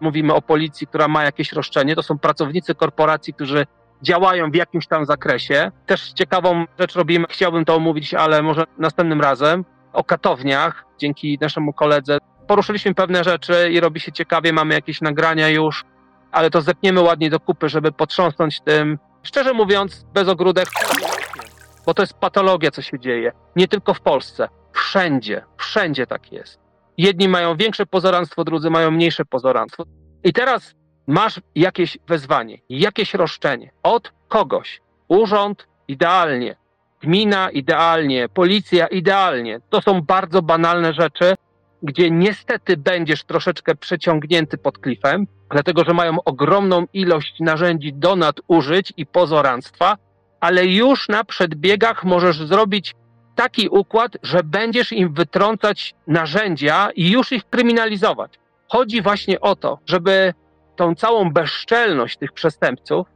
mówimy 0.00 0.34
o 0.34 0.42
policji, 0.42 0.86
która 0.86 1.08
ma 1.08 1.24
jakieś 1.24 1.52
roszczenie, 1.52 1.96
to 1.96 2.02
są 2.02 2.18
pracownicy 2.18 2.74
korporacji, 2.74 3.34
którzy 3.34 3.66
działają 4.02 4.50
w 4.50 4.54
jakimś 4.54 4.86
tam 4.86 5.06
zakresie. 5.06 5.70
Też 5.86 6.12
ciekawą 6.12 6.64
rzecz 6.78 6.94
robimy, 6.96 7.26
chciałbym 7.30 7.64
to 7.64 7.74
omówić, 7.74 8.14
ale 8.14 8.42
może 8.42 8.64
następnym 8.78 9.20
razem, 9.20 9.64
o 9.92 10.04
katowniach, 10.04 10.84
dzięki 10.98 11.38
naszemu 11.40 11.72
koledze. 11.72 12.18
Poruszyliśmy 12.46 12.94
pewne 12.94 13.24
rzeczy 13.24 13.70
i 13.72 13.80
robi 13.80 14.00
się 14.00 14.12
ciekawie, 14.12 14.52
mamy 14.52 14.74
jakieś 14.74 15.00
nagrania 15.00 15.48
już, 15.48 15.84
ale 16.32 16.50
to 16.50 16.60
zepniemy 16.60 17.00
ładnie 17.00 17.30
do 17.30 17.40
kupy, 17.40 17.68
żeby 17.68 17.92
potrząsnąć 17.92 18.60
tym, 18.60 18.98
szczerze 19.22 19.52
mówiąc, 19.52 20.06
bez 20.14 20.28
ogródek, 20.28 20.68
bo 21.86 21.94
to 21.94 22.02
jest 22.02 22.14
patologia, 22.14 22.70
co 22.70 22.82
się 22.82 22.98
dzieje. 22.98 23.32
Nie 23.56 23.68
tylko 23.68 23.94
w 23.94 24.00
Polsce, 24.00 24.48
wszędzie, 24.72 25.44
wszędzie 25.56 26.06
tak 26.06 26.32
jest. 26.32 26.58
Jedni 26.98 27.28
mają 27.28 27.56
większe 27.56 27.86
pozoranstwo, 27.86 28.44
drudzy 28.44 28.70
mają 28.70 28.90
mniejsze 28.90 29.24
pozoranstwo. 29.24 29.84
I 30.24 30.32
teraz 30.32 30.74
masz 31.06 31.40
jakieś 31.54 31.98
wezwanie, 32.08 32.58
jakieś 32.68 33.14
roszczenie 33.14 33.70
od 33.82 34.12
kogoś. 34.28 34.80
Urząd 35.08 35.66
idealnie, 35.88 36.56
gmina 37.02 37.50
idealnie, 37.50 38.28
policja 38.28 38.86
idealnie. 38.86 39.60
To 39.70 39.82
są 39.82 40.00
bardzo 40.02 40.42
banalne 40.42 40.92
rzeczy, 40.92 41.34
gdzie 41.82 42.10
niestety 42.10 42.76
będziesz 42.76 43.24
troszeczkę 43.24 43.74
przeciągnięty 43.74 44.58
pod 44.58 44.78
klifem, 44.78 45.26
dlatego 45.50 45.84
że 45.84 45.94
mają 45.94 46.16
ogromną 46.24 46.86
ilość 46.92 47.40
narzędzi 47.40 47.92
do 47.92 48.16
nadużyć 48.16 48.92
i 48.96 49.06
pozoranstwa, 49.06 49.96
ale 50.44 50.66
już 50.66 51.08
na 51.08 51.24
przedbiegach 51.24 52.04
możesz 52.04 52.38
zrobić 52.46 52.94
taki 53.34 53.68
układ, 53.68 54.16
że 54.22 54.42
będziesz 54.42 54.92
im 54.92 55.14
wytrącać 55.14 55.94
narzędzia 56.06 56.90
i 56.96 57.10
już 57.10 57.32
ich 57.32 57.44
kryminalizować. 57.50 58.38
Chodzi 58.68 59.02
właśnie 59.02 59.40
o 59.40 59.56
to, 59.56 59.78
żeby 59.86 60.34
tą 60.76 60.94
całą 60.94 61.32
bezczelność 61.32 62.16
tych 62.16 62.32
przestępców 62.32 63.06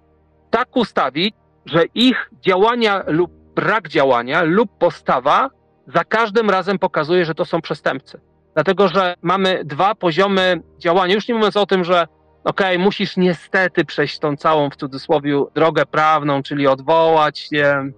tak 0.51 0.77
ustawić, 0.77 1.35
że 1.67 1.85
ich 1.95 2.31
działania 2.41 3.05
lub 3.07 3.31
brak 3.55 3.89
działania 3.89 4.43
lub 4.43 4.79
postawa 4.79 5.51
za 5.87 6.05
każdym 6.05 6.51
razem 6.51 6.79
pokazuje, 6.79 7.25
że 7.25 7.35
to 7.35 7.45
są 7.45 7.61
przestępcy. 7.61 8.21
Dlatego, 8.55 8.89
że 8.89 9.15
mamy 9.23 9.65
dwa 9.65 9.95
poziomy 9.95 10.61
działania. 10.79 11.15
Już 11.15 11.29
nie 11.29 11.35
mówiąc 11.35 11.57
o 11.57 11.67
tym, 11.67 11.85
że 11.85 12.07
okej, 12.49 12.77
okay, 12.77 12.85
musisz 12.85 13.17
niestety 13.17 13.85
przejść 13.85 14.19
tą 14.19 14.37
całą 14.37 14.71
w 14.71 14.77
cudzysłowie 14.77 15.45
drogę 15.55 15.87
prawną, 15.87 16.43
czyli 16.43 16.67
odwołać 16.67 17.39
się, 17.39 17.91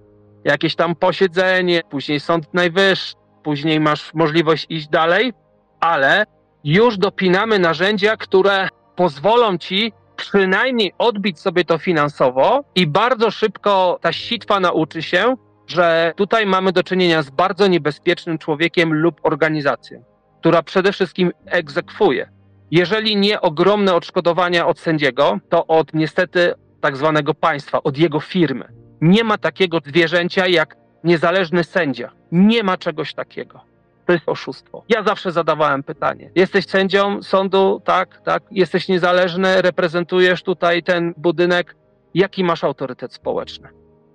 jakieś 0.45 0.75
tam 0.77 0.95
posiedzenie, 0.95 1.83
później 1.91 2.21
Sąd 2.21 2.55
Najwyższy, 2.55 3.15
później 3.43 3.81
masz 3.81 4.15
możliwość 4.15 4.67
iść 4.69 4.89
dalej, 4.89 5.33
ale 5.81 6.25
już 6.65 6.99
dopinamy 6.99 7.59
narzędzia, 7.59 8.17
które 8.17 8.69
pozwolą 8.97 9.59
ci 9.59 9.93
przynajmniej 10.17 10.93
odbić 10.99 11.41
sobie 11.41 11.65
to 11.65 11.79
finansowo 11.79 12.65
i 12.75 12.87
bardzo 12.87 13.31
szybko 13.31 13.99
ta 14.01 14.13
sitwa 14.13 14.61
nauczy 14.61 15.03
się, 15.03 15.37
że 15.67 16.13
tutaj 16.17 16.47
mamy 16.47 16.73
do 16.73 16.83
czynienia 16.83 17.23
z 17.23 17.31
bardzo 17.31 17.67
niebezpiecznym 17.67 18.39
człowiekiem 18.39 18.95
lub 18.95 19.21
organizacją, 19.23 20.05
która 20.41 20.63
przede 20.63 20.93
wszystkim 20.93 21.33
egzekwuje. 21.47 22.40
Jeżeli 22.71 23.17
nie 23.17 23.41
ogromne 23.41 23.95
odszkodowania 23.95 24.67
od 24.67 24.79
sędziego, 24.79 25.39
to 25.49 25.67
od 25.67 25.95
niestety 25.95 26.55
tak 26.81 26.97
zwanego 26.97 27.35
państwa, 27.35 27.83
od 27.83 27.99
jego 27.99 28.21
firmy. 28.21 28.69
Nie 29.01 29.25
ma 29.25 29.39
takiego 29.39 29.79
zwierzęcia 29.87 30.47
jak 30.47 30.77
niezależny 31.05 31.65
sędzia. 31.65 32.11
Nie 32.33 32.63
ma 32.63 32.77
czegoś 32.77 33.15
takiego. 33.15 33.61
To 34.07 34.13
jest 34.13 34.29
oszustwo. 34.29 34.85
Ja 34.89 35.03
zawsze 35.03 35.33
zadawałem 35.33 35.83
pytanie. 35.83 36.31
Jesteś 36.35 36.67
sędzią 36.67 37.23
sądu, 37.23 37.83
tak, 37.85 38.21
tak, 38.25 38.43
jesteś 38.51 38.89
niezależny, 38.89 39.63
reprezentujesz 39.63 40.43
tutaj 40.43 40.83
ten 40.83 41.15
budynek. 41.17 41.77
Jaki 42.15 42.45
masz 42.45 42.65
autorytet 42.65 43.15
społeczny? 43.15 43.69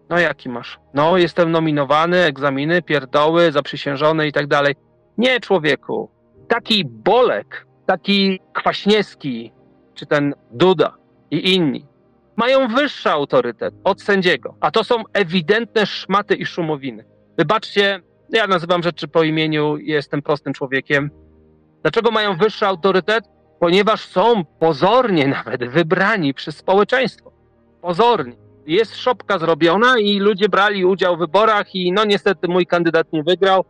No 0.10 0.20
jaki 0.20 0.50
masz? 0.50 0.80
No, 0.94 1.18
jestem 1.18 1.52
nominowany, 1.52 2.18
egzaminy, 2.18 2.82
pierdoły, 2.82 3.52
zaprzysiężony 3.52 4.28
i 4.28 4.32
tak 4.32 4.48
dalej. 4.48 4.76
Nie, 5.18 5.40
człowieku. 5.40 6.10
Taki 6.48 6.86
Bolek, 6.86 7.66
taki 7.86 8.39
Kwaśniewski, 8.54 9.51
czy 9.94 10.06
ten 10.06 10.34
Duda 10.51 10.94
i 11.32 11.54
inni 11.54 11.86
mają 12.36 12.68
wyższy 12.68 13.10
autorytet 13.10 13.74
od 13.84 14.01
sędziego, 14.01 14.56
a 14.60 14.72
to 14.72 14.84
są 14.84 15.04
ewidentne 15.13 15.86
szmaty 15.86 16.36
i 16.36 16.46
szumowiny. 16.46 17.06
Wybaczcie, 17.38 18.01
ja 18.30 18.48
nazywam 18.48 18.84
rzeczy 18.84 19.08
po 19.08 19.24
imieniu, 19.24 19.77
jestem 19.77 20.22
prostym 20.22 20.54
człowiekiem. 20.54 21.12
Dlaczego 21.82 22.12
mają 22.12 22.38
wyższy 22.38 22.65
autorytet? 22.65 23.25
Ponieważ 23.60 24.06
są 24.06 24.46
pozornie 24.46 25.27
nawet 25.27 25.70
wybrani 25.70 26.34
przez 26.34 26.58
społeczeństwo. 26.58 27.32
Pozornie. 27.82 28.36
Jest 28.65 28.96
szopka 28.96 29.39
zrobiona 29.39 30.00
i 30.00 30.20
ludzie 30.20 30.50
brali 30.50 30.86
udział 30.86 31.15
w 31.15 31.20
wyborach 31.20 31.75
i 31.75 31.92
no 31.92 32.06
niestety 32.06 32.48
mój 32.48 32.65
kandydat 32.65 33.13
nie 33.13 33.24
wygrał, 33.24 33.65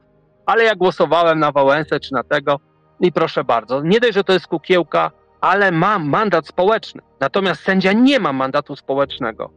ale 0.45 0.63
ja 0.63 0.75
głosowałem 0.75 1.39
na 1.39 1.51
Wałęsę 1.51 1.99
czy 1.99 2.13
na 2.13 2.23
tego 2.23 2.59
i 2.99 3.11
proszę 3.11 3.43
bardzo. 3.43 3.81
Nie 3.81 3.99
dość, 3.99 4.13
że 4.13 4.23
to 4.23 4.33
jest 4.33 4.47
kukiełka, 4.47 5.11
ale 5.41 5.71
ma 5.71 5.99
mandat 5.99 6.47
społeczny. 6.47 7.01
Natomiast 7.19 7.63
sędzia 7.63 7.93
nie 7.93 8.19
ma 8.19 8.33
mandatu 8.33 8.75
społecznego. 8.75 9.49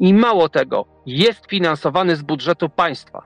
I 0.00 0.14
mało 0.14 0.48
tego, 0.48 0.84
jest 1.06 1.46
finansowany 1.46 2.16
z 2.16 2.22
budżetu 2.22 2.68
państwa. 2.68 3.22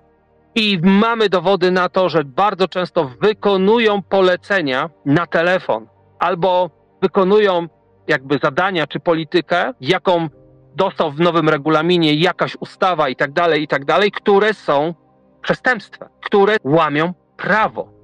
I 0.55 0.79
mamy 0.83 1.29
dowody 1.29 1.71
na 1.71 1.89
to, 1.89 2.09
że 2.09 2.25
bardzo 2.25 2.69
często 2.69 3.11
wykonują 3.21 4.03
polecenia 4.03 4.91
na 5.05 5.27
telefon 5.27 5.87
albo 6.19 6.71
wykonują 7.03 7.69
jakby 8.09 8.39
zadania 8.39 8.87
czy 8.87 9.01
politykę, 9.01 9.73
jaką 9.81 10.29
dostał 10.75 11.13
w 11.13 11.21
nowym 11.21 11.49
regulaminie 11.49 12.15
jakaś 12.15 12.57
ustawa 12.61 13.09
i 13.09 13.17
tak 13.17 13.33
dalej, 13.33 13.63
i 13.63 13.69
tak 13.69 13.85
dalej, 13.85 14.13
które 14.13 14.55
są 14.55 14.95
przestępstwem, 15.43 16.09
które 16.25 16.57
łamią 16.65 17.15
prawo. 17.37 17.96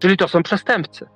Czyli 0.00 0.16
to 0.16 0.28
są 0.28 0.42
przestępcy. 0.42 1.08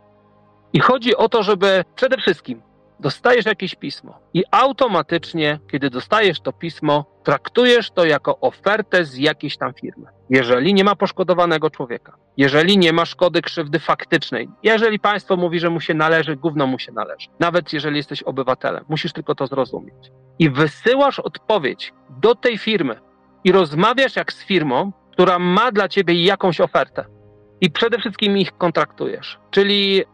I 0.73 0.81
chodzi 0.81 1.17
o 1.17 1.29
to, 1.29 1.43
żeby 1.43 1.85
przede 1.95 2.17
wszystkim 2.17 2.62
dostajesz 3.00 3.47
jakieś 3.47 3.75
pismo 3.75 4.19
i 4.35 4.45
automatycznie, 4.50 5.61
kiedy 5.71 5.91
dostajesz 5.91 6.41
to 6.41 6.53
pismo, 6.53 7.05
traktujesz 7.25 7.91
to 7.91 8.05
jako 8.05 8.41
ofertę 8.41 9.05
z 9.05 9.17
jakiejś 9.17 9.57
tam 9.57 9.75
firmy. 9.75 10.07
Jeżeli 10.31 10.75
nie 10.75 10.85
ma 10.85 10.97
poszkodowanego 10.97 11.71
człowieka, 11.71 12.17
jeżeli 12.37 12.79
nie 12.79 12.93
ma 12.93 13.05
szkody 13.05 13.43
krzywdy 13.43 13.79
faktycznej, 13.79 14.49
jeżeli 14.62 14.99
państwo 14.99 15.37
mówi, 15.37 15.61
że 15.61 15.71
mu 15.71 15.81
się 15.81 15.95
należy, 15.95 16.37
gówno 16.37 16.67
mu 16.67 16.79
się 16.79 16.93
należy. 16.93 17.29
Nawet 17.41 17.73
jeżeli 17.73 17.97
jesteś 17.97 18.23
obywatelem, 18.23 18.85
musisz 18.88 19.12
tylko 19.12 19.35
to 19.35 19.47
zrozumieć. 19.47 20.11
I 20.38 20.50
wysyłasz 20.50 21.19
odpowiedź 21.19 21.93
do 22.11 22.35
tej 22.35 22.59
firmy 22.59 23.00
i 23.45 23.53
rozmawiasz 23.53 24.17
jak 24.17 24.33
z 24.33 24.45
firmą, 24.45 24.93
która 25.12 25.38
ma 25.38 25.73
dla 25.73 25.88
ciebie 25.88 26.25
jakąś 26.25 26.61
ofertę. 26.61 27.05
I 27.64 27.71
przede 27.71 27.99
wszystkim 27.99 28.38
ich 28.38 28.59
kontraktujesz. 28.59 29.38
Czyli 29.50 30.04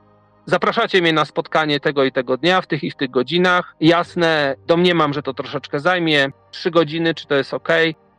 Zapraszacie 0.47 1.03
mnie 1.03 1.13
na 1.13 1.25
spotkanie 1.25 1.81
tego 1.81 2.05
i 2.05 2.13
tego 2.13 2.37
dnia, 2.37 2.61
w 2.61 2.67
tych 2.67 2.85
i 2.85 2.91
w 2.91 2.97
tych 2.97 3.11
godzinach. 3.11 3.75
Jasne, 3.81 4.55
domniemam, 4.67 5.13
że 5.13 5.23
to 5.23 5.35
troszeczkę 5.35 5.81
zajmie. 5.81 6.29
Trzy 6.51 6.71
godziny, 6.71 7.15
czy 7.15 7.27
to 7.27 7.35
jest 7.35 7.55
ok? 7.55 7.69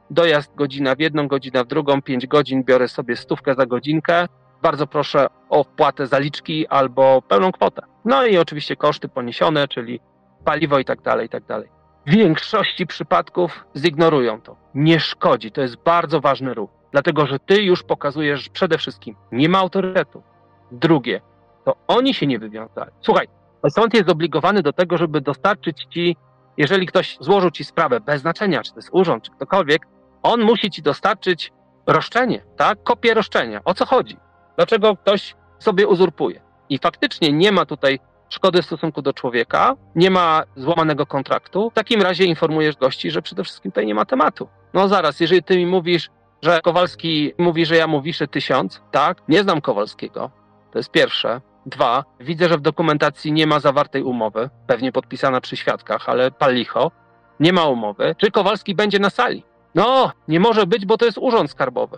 Dojazd 0.10 0.56
godzina 0.56 0.96
w 0.96 1.00
jedną, 1.00 1.28
godzina 1.28 1.64
w 1.64 1.68
drugą, 1.68 2.02
pięć 2.02 2.28
godzin, 2.28 2.64
biorę 2.64 2.88
sobie 2.88 3.16
stówkę 3.16 3.56
za 3.56 3.66
godzinkę. 3.66 4.28
Bardzo 4.62 4.88
proszę 4.88 5.28
o 5.50 5.64
wpłatę 5.64 6.08
zaliczki 6.08 6.68
albo 6.68 7.22
pełną 7.22 7.52
kwotę. 7.52 7.82
No 8.06 8.26
i 8.26 8.38
oczywiście 8.38 8.76
koszty 8.76 9.10
poniesione, 9.10 9.68
czyli 9.68 10.00
paliwo 10.46 10.80
i 10.80 10.86
tak 10.86 11.02
dalej, 11.02 11.26
i 11.26 11.30
tak 11.30 11.44
dalej. 11.44 11.70
W 12.08 12.12
większości 12.12 12.88
przypadków 12.88 13.66
zignorują 13.78 14.42
to. 14.42 14.56
Nie 14.76 15.00
szkodzi, 15.00 15.52
to 15.52 15.62
jest 15.62 15.76
bardzo 15.76 16.22
ważny 16.22 16.54
ruch. 16.54 16.81
Dlatego, 16.92 17.26
że 17.26 17.40
ty 17.40 17.64
już 17.64 17.84
pokazujesz 17.84 18.50
przede 18.50 18.78
wszystkim, 18.78 19.16
nie 19.32 19.50
ma 19.50 19.60
autorytetu. 19.60 20.24
Drugie, 20.72 21.22
to 21.66 21.76
oni 21.88 22.14
się 22.14 22.28
nie 22.28 22.40
wywiązali. 22.40 22.92
Słuchaj, 23.02 23.28
sąd 23.70 23.94
jest 23.94 24.08
zobligowany 24.08 24.62
do 24.62 24.74
tego, 24.74 24.98
żeby 24.98 25.22
dostarczyć 25.22 25.86
ci, 25.90 26.16
jeżeli 26.58 26.88
ktoś 26.88 27.18
złożył 27.20 27.52
ci 27.52 27.64
sprawę, 27.64 28.00
bez 28.00 28.22
znaczenia, 28.22 28.62
czy 28.62 28.72
to 28.72 28.78
jest 28.78 28.90
urząd, 28.92 29.24
czy 29.24 29.32
ktokolwiek, 29.32 29.88
on 30.24 30.42
musi 30.42 30.70
ci 30.70 30.82
dostarczyć 30.82 31.52
roszczenie, 31.88 32.44
tak? 32.58 32.84
Kopię 32.84 33.14
roszczenia. 33.14 33.62
O 33.66 33.74
co 33.74 33.86
chodzi? 33.86 34.18
Dlaczego 34.56 34.96
ktoś 34.96 35.36
sobie 35.60 35.88
uzurpuje? 35.88 36.42
I 36.70 36.80
faktycznie 36.80 37.34
nie 37.34 37.52
ma 37.52 37.66
tutaj 37.66 38.00
szkody 38.30 38.62
w 38.62 38.66
stosunku 38.66 39.02
do 39.02 39.14
człowieka, 39.14 39.76
nie 39.96 40.12
ma 40.12 40.44
złamanego 40.56 41.06
kontraktu. 41.06 41.70
W 41.70 41.74
takim 41.74 42.02
razie 42.02 42.26
informujesz 42.26 42.76
gości, 42.76 43.12
że 43.12 43.22
przede 43.22 43.44
wszystkim 43.44 43.72
tutaj 43.72 43.86
nie 43.86 43.96
ma 43.96 44.06
tematu. 44.06 44.48
No 44.74 44.88
zaraz, 44.88 45.20
jeżeli 45.20 45.44
ty 45.44 45.58
mi 45.58 45.66
mówisz, 45.66 46.10
że 46.42 46.62
Kowalski 46.62 47.34
mówi, 47.38 47.66
że 47.66 47.76
ja 47.76 47.88
mu 47.88 48.02
wiszę 48.02 48.28
tysiąc, 48.28 48.82
tak? 48.92 49.18
Nie 49.28 49.44
znam 49.44 49.62
Kowalskiego. 49.62 50.32
To 50.72 50.80
jest 50.80 50.92
pierwsze. 50.92 51.42
Dwa, 51.66 52.04
widzę, 52.20 52.50
że 52.50 52.58
w 52.58 52.62
dokumentacji 52.62 53.32
nie 53.32 53.48
ma 53.48 53.60
zawartej 53.60 54.04
umowy, 54.04 54.50
pewnie 54.68 54.92
podpisana 54.92 55.42
przy 55.42 55.58
świadkach, 55.58 56.10
ale 56.10 56.32
palicho. 56.32 56.92
Nie 57.40 57.54
ma 57.54 57.66
umowy. 57.66 58.16
Czy 58.18 58.32
Kowalski 58.32 58.76
będzie 58.76 59.00
na 59.00 59.10
sali? 59.10 59.44
No, 59.76 60.12
nie 60.28 60.40
może 60.40 60.68
być, 60.68 60.86
bo 60.86 60.98
to 60.98 61.06
jest 61.06 61.18
urząd 61.18 61.52
skarbowy. 61.52 61.98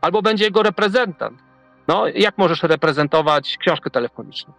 Albo 0.00 0.22
będzie 0.22 0.44
jego 0.44 0.62
reprezentant. 0.62 1.38
No, 1.88 2.06
jak 2.08 2.38
możesz 2.38 2.62
reprezentować 2.62 3.56
książkę 3.56 3.90
telefoniczną? 3.90 4.52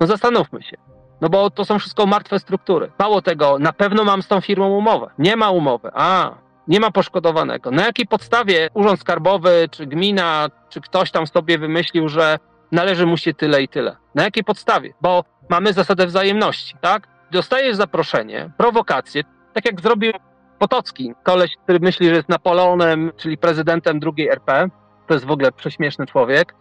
No 0.00 0.06
zastanówmy 0.06 0.62
się. 0.62 0.76
No 1.20 1.28
bo 1.28 1.50
to 1.50 1.64
są 1.64 1.78
wszystko 1.78 2.06
martwe 2.06 2.38
struktury. 2.38 2.92
Mało 2.98 3.22
tego, 3.22 3.58
na 3.58 3.72
pewno 3.72 4.04
mam 4.04 4.22
z 4.22 4.28
tą 4.28 4.40
firmą 4.40 4.68
umowę. 4.76 5.10
Nie 5.18 5.36
ma 5.36 5.50
umowy. 5.50 5.90
A, 5.94 6.34
nie 6.70 6.80
ma 6.80 6.90
poszkodowanego. 6.90 7.70
Na 7.70 7.86
jakiej 7.86 8.06
podstawie 8.06 8.68
Urząd 8.74 9.00
Skarbowy, 9.00 9.68
czy 9.70 9.86
gmina, 9.86 10.48
czy 10.68 10.80
ktoś 10.80 11.10
tam 11.10 11.26
sobie 11.26 11.58
wymyślił, 11.58 12.08
że 12.08 12.38
należy 12.72 13.06
mu 13.06 13.16
się 13.16 13.34
tyle 13.34 13.62
i 13.62 13.68
tyle? 13.68 13.96
Na 14.14 14.22
jakiej 14.22 14.44
podstawie? 14.44 14.94
Bo 15.00 15.24
mamy 15.48 15.72
zasadę 15.72 16.06
wzajemności, 16.06 16.74
tak? 16.80 17.08
Dostajesz 17.30 17.76
zaproszenie, 17.76 18.50
prowokację, 18.58 19.22
tak 19.54 19.64
jak 19.64 19.80
zrobił 19.80 20.12
Potocki, 20.58 21.14
koleś, 21.22 21.50
który 21.64 21.80
myśli, 21.80 22.08
że 22.08 22.14
jest 22.14 22.28
Napoleonem, 22.28 23.12
czyli 23.16 23.38
prezydentem 23.38 24.00
drugiej 24.00 24.28
RP. 24.28 24.68
To 25.06 25.14
jest 25.14 25.26
w 25.26 25.30
ogóle 25.30 25.52
prześmieszny 25.52 26.06
człowiek. 26.06 26.54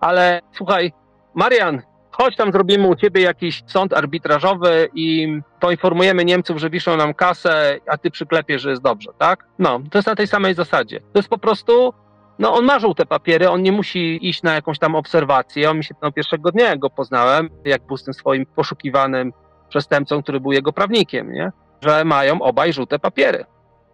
Ale 0.00 0.40
słuchaj, 0.52 0.92
Marian, 1.34 1.82
chodź 2.18 2.36
tam 2.36 2.52
zrobimy 2.52 2.88
u 2.88 2.96
ciebie 2.96 3.20
jakiś 3.20 3.62
sąd 3.66 3.94
arbitrażowy 3.94 4.88
i 4.94 5.38
poinformujemy 5.60 6.24
Niemców, 6.24 6.58
że 6.58 6.70
wiszą 6.70 6.96
nam 6.96 7.14
kasę, 7.14 7.78
a 7.86 7.98
ty 7.98 8.10
przyklepiesz, 8.10 8.62
że 8.62 8.70
jest 8.70 8.82
dobrze, 8.82 9.10
tak? 9.18 9.46
No, 9.58 9.80
to 9.90 9.98
jest 9.98 10.08
na 10.08 10.14
tej 10.14 10.26
samej 10.26 10.54
zasadzie. 10.54 11.00
To 11.00 11.18
jest 11.18 11.28
po 11.28 11.38
prostu, 11.38 11.92
no 12.38 12.54
on 12.54 12.64
ma 12.64 12.78
żółte 12.78 13.06
papiery, 13.06 13.50
on 13.50 13.62
nie 13.62 13.72
musi 13.72 14.28
iść 14.28 14.42
na 14.42 14.54
jakąś 14.54 14.78
tam 14.78 14.94
obserwację. 14.94 15.70
On 15.70 15.78
mi 15.78 15.84
się 15.84 15.94
no, 16.02 16.12
pierwszego 16.12 16.52
dnia 16.52 16.76
go 16.76 16.90
poznałem, 16.90 17.50
jak 17.64 17.86
był 17.86 17.96
z 17.96 18.04
tym 18.04 18.14
swoim 18.14 18.46
poszukiwanym 18.46 19.32
przestępcą, 19.68 20.22
który 20.22 20.40
był 20.40 20.52
jego 20.52 20.72
prawnikiem, 20.72 21.32
nie? 21.32 21.52
Że 21.82 22.04
mają 22.04 22.42
obaj 22.42 22.72
żółte 22.72 22.98
papiery. 22.98 23.44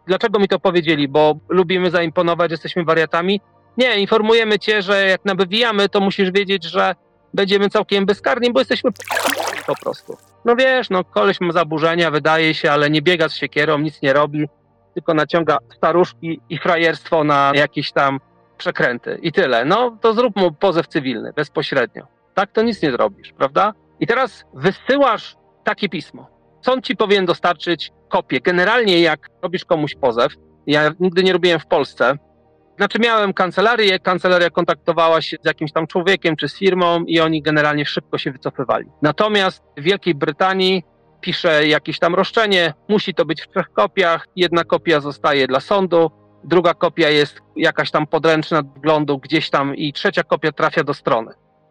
Dlaczego 0.07 0.39
mi 0.39 0.49
to 0.49 0.59
powiedzieli? 0.59 1.09
Bo 1.09 1.35
lubimy 1.49 1.91
zaimponować, 1.91 2.51
jesteśmy 2.51 2.85
wariatami? 2.85 3.41
Nie, 3.77 3.99
informujemy 3.99 4.59
cię, 4.59 4.83
że 4.83 5.07
jak 5.07 5.25
nabywijamy, 5.25 5.89
to 5.89 6.01
musisz 6.01 6.31
wiedzieć, 6.31 6.65
że 6.65 6.95
będziemy 7.35 7.71
całkiem 7.71 8.07
bezkarni, 8.07 8.53
bo 8.53 8.61
jesteśmy 8.61 8.91
po 9.67 9.75
prostu. 9.83 10.17
No 10.45 10.57
wiesz, 10.57 10.91
no 10.91 11.05
koleś 11.05 11.41
ma 11.41 11.53
zaburzenia, 11.53 12.11
wydaje 12.11 12.55
się, 12.55 12.71
ale 12.71 12.91
nie 12.91 13.03
biega 13.03 13.29
z 13.29 13.35
siekierą, 13.35 13.79
nic 13.79 14.03
nie 14.03 14.13
robi, 14.13 14.49
tylko 14.95 15.15
naciąga 15.15 15.59
staruszki 15.77 16.41
i 16.49 16.59
frajerstwo 16.59 17.25
na 17.25 17.53
jakieś 17.55 17.93
tam 17.93 18.21
przekręty 18.59 19.19
i 19.23 19.33
tyle. 19.33 19.65
No 19.65 19.99
to 20.01 20.15
zrób 20.15 20.37
mu 20.37 20.53
pozew 20.53 20.87
cywilny 20.89 21.33
bezpośrednio. 21.33 22.07
Tak 22.35 22.53
to 22.53 22.63
nic 22.63 22.83
nie 22.83 22.91
zrobisz, 22.91 23.33
prawda? 23.33 23.73
I 24.01 24.07
teraz 24.07 24.45
wysyłasz 24.55 25.37
takie 25.65 25.89
pismo. 25.89 26.29
Sąd 26.63 26.85
ci 26.85 26.97
powinien 26.97 27.27
dostarczyć 27.27 27.93
kopię. 28.09 28.41
Generalnie 28.41 29.01
jak 29.01 29.29
robisz 29.43 29.65
komuś 29.65 29.95
pozew, 29.95 30.33
ja 30.67 30.91
nigdy 31.01 31.25
nie 31.25 31.33
robiłem 31.33 31.61
w 31.61 31.67
Polsce, 31.67 32.19
znaczy 32.83 32.99
miałem 32.99 33.33
kancelarię, 33.33 33.99
kancelaria 33.99 34.51
kontaktowała 34.51 35.23
się 35.23 35.37
z 35.43 35.47
jakimś 35.47 35.73
tam 35.73 35.87
człowiekiem 35.87 36.37
czy 36.37 36.49
z 36.49 36.59
firmą 36.59 37.05
i 37.05 37.21
oni 37.21 37.43
generalnie 37.43 37.87
szybko 37.87 38.19
się 38.19 38.33
wycofywali. 38.33 38.87
Natomiast 39.03 39.63
w 39.77 39.83
Wielkiej 39.83 40.15
Brytanii 40.15 40.83
pisze 41.21 41.67
jakieś 41.69 41.99
tam 41.99 42.15
roszczenie, 42.15 42.75
musi 42.89 43.15
to 43.15 43.25
być 43.25 43.43
w 43.43 43.49
trzech 43.49 43.73
kopiach, 43.73 44.27
jedna 44.37 44.65
kopia 44.65 45.01
zostaje 45.01 45.47
dla 45.47 45.61
sądu, 45.61 46.11
druga 46.45 46.75
kopia 46.75 47.09
jest 47.09 47.41
jakaś 47.57 47.91
tam 47.91 48.07
podręczna 48.07 48.63
wglądu 48.63 49.19
gdzieś 49.19 49.51
tam 49.51 49.77
i 49.77 49.93
trzecia 49.93 50.23
kopia 50.23 50.53
trafia 50.53 50.85
do 50.85 50.95
strony. 50.95 51.31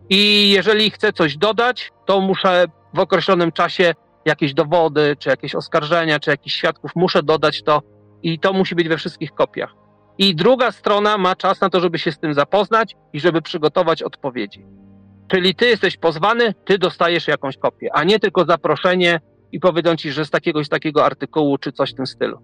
I 0.10 0.52
jeżeli 0.52 0.92
chcę 0.92 1.14
coś 1.14 1.38
dodać, 1.38 1.92
to 2.06 2.22
muszę 2.22 2.66
w 2.94 3.00
określonym 3.00 3.52
czasie 3.52 3.94
jakieś 4.26 4.54
dowody, 4.54 5.16
czy 5.20 5.30
jakieś 5.30 5.56
oskarżenia, 5.56 6.20
czy 6.20 6.30
jakichś 6.30 6.56
świadków, 6.56 6.92
muszę 6.96 7.24
dodać 7.24 7.64
to 7.64 7.82
i 8.24 8.40
to 8.40 8.54
musi 8.54 8.76
być 8.76 8.90
we 8.90 8.98
wszystkich 8.98 9.32
kopiach 9.32 9.82
i 10.18 10.36
druga 10.36 10.72
strona 10.72 11.18
ma 11.18 11.36
czas 11.36 11.62
na 11.62 11.70
to, 11.70 11.80
żeby 11.80 12.00
się 12.00 12.12
z 12.12 12.20
tym 12.20 12.34
zapoznać 12.34 12.96
i 13.14 13.20
żeby 13.20 13.42
przygotować 13.42 14.04
odpowiedzi. 14.04 14.66
Czyli 15.28 15.56
ty 15.56 15.66
jesteś 15.66 15.98
pozwany, 15.98 16.54
ty 16.66 16.78
dostajesz 16.78 17.28
jakąś 17.28 17.58
kopię, 17.58 17.90
a 17.94 18.04
nie 18.04 18.20
tylko 18.20 18.46
zaproszenie 18.46 19.20
i 19.52 19.60
powiedzą 19.60 19.96
ci, 19.96 20.12
że 20.12 20.26
z 20.26 20.30
takiego 20.30 20.64
z 20.64 20.70
takiego 20.70 21.06
artykułu 21.06 21.58
czy 21.58 21.72
coś 21.72 21.92
w 21.92 21.96
tym 21.96 22.08
stylu. 22.08 22.40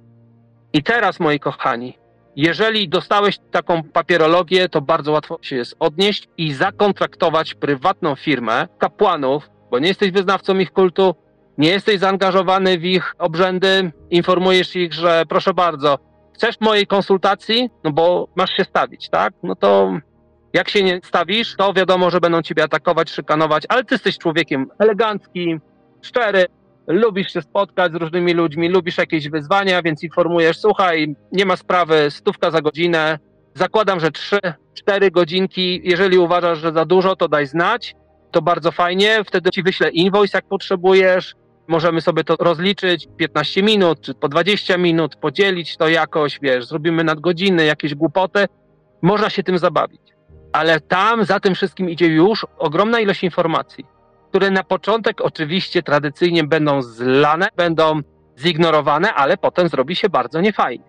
I 0.73 0.83
teraz, 0.83 1.19
moi 1.19 1.39
kochani, 1.39 1.97
jeżeli 2.35 2.89
dostałeś 2.89 3.39
taką 3.51 3.83
papierologię, 3.83 4.69
to 4.69 4.81
bardzo 4.81 5.11
łatwo 5.11 5.39
się 5.41 5.55
jest 5.55 5.75
odnieść 5.79 6.27
i 6.37 6.53
zakontraktować 6.53 7.53
prywatną 7.53 8.15
firmę 8.15 8.67
kapłanów, 8.77 9.49
bo 9.71 9.79
nie 9.79 9.87
jesteś 9.87 10.11
wyznawcą 10.11 10.59
ich 10.59 10.71
kultu, 10.71 11.15
nie 11.57 11.69
jesteś 11.69 11.99
zaangażowany 11.99 12.77
w 12.77 12.85
ich 12.85 13.15
obrzędy, 13.17 13.91
informujesz 14.09 14.75
ich, 14.75 14.93
że 14.93 15.23
proszę 15.29 15.53
bardzo, 15.53 15.99
chcesz 16.37 16.55
mojej 16.59 16.87
konsultacji, 16.87 17.69
no 17.83 17.91
bo 17.91 18.27
masz 18.35 18.57
się 18.57 18.63
stawić, 18.63 19.09
tak? 19.09 19.33
No 19.43 19.55
to 19.55 19.91
jak 20.53 20.69
się 20.69 20.83
nie 20.83 20.99
stawisz, 21.03 21.55
to 21.55 21.73
wiadomo, 21.73 22.09
że 22.09 22.19
będą 22.19 22.41
ciebie 22.41 22.63
atakować, 22.63 23.09
szykanować, 23.09 23.63
ale 23.69 23.83
ty 23.83 23.95
jesteś 23.95 24.17
człowiekiem 24.17 24.67
eleganckim, 24.79 25.61
szczery, 26.01 26.45
lubisz 26.87 27.33
się 27.33 27.41
spotkać 27.41 27.91
z 27.91 27.95
różnymi 27.95 28.33
ludźmi, 28.33 28.69
lubisz 28.69 28.97
jakieś 28.97 29.29
wyzwania, 29.29 29.81
więc 29.81 30.03
informujesz, 30.03 30.59
słuchaj, 30.59 31.15
nie 31.31 31.45
ma 31.45 31.55
sprawy, 31.55 32.11
stówka 32.11 32.51
za 32.51 32.61
godzinę, 32.61 33.19
zakładam, 33.53 33.99
że 33.99 34.11
trzy, 34.11 34.39
cztery 34.73 35.11
godzinki, 35.11 35.81
jeżeli 35.83 36.17
uważasz, 36.17 36.59
że 36.59 36.71
za 36.71 36.85
dużo, 36.85 37.15
to 37.15 37.27
daj 37.27 37.47
znać, 37.47 37.95
to 38.31 38.41
bardzo 38.41 38.71
fajnie, 38.71 39.23
wtedy 39.25 39.49
ci 39.49 39.63
wyślę 39.63 39.89
invoice, 39.89 40.37
jak 40.37 40.47
potrzebujesz, 40.47 41.35
możemy 41.67 42.01
sobie 42.01 42.23
to 42.23 42.35
rozliczyć 42.39 43.07
15 43.17 43.63
minut, 43.63 44.01
czy 44.01 44.13
po 44.13 44.29
20 44.29 44.77
minut, 44.77 45.15
podzielić 45.15 45.77
to 45.77 45.87
jakoś, 45.87 46.39
wiesz, 46.41 46.65
zrobimy 46.65 47.03
nadgodziny, 47.03 47.65
jakieś 47.65 47.95
głupoty. 47.95 48.45
Można 49.01 49.29
się 49.29 49.43
tym 49.43 49.57
zabawić. 49.57 50.01
Ale 50.53 50.79
tam 50.79 51.25
za 51.25 51.39
tym 51.39 51.55
wszystkim 51.55 51.89
idzie 51.89 52.07
już 52.07 52.45
ogromna 52.57 52.99
ilość 52.99 53.23
informacji, 53.23 53.85
które 54.29 54.51
na 54.51 54.63
początek 54.63 55.21
oczywiście 55.21 55.83
tradycyjnie 55.83 56.43
będą 56.43 56.81
zlane, 56.81 57.47
będą 57.55 58.01
zignorowane, 58.39 59.13
ale 59.13 59.37
potem 59.37 59.69
zrobi 59.69 59.95
się 59.95 60.09
bardzo 60.09 60.41
niefajnie. 60.41 60.85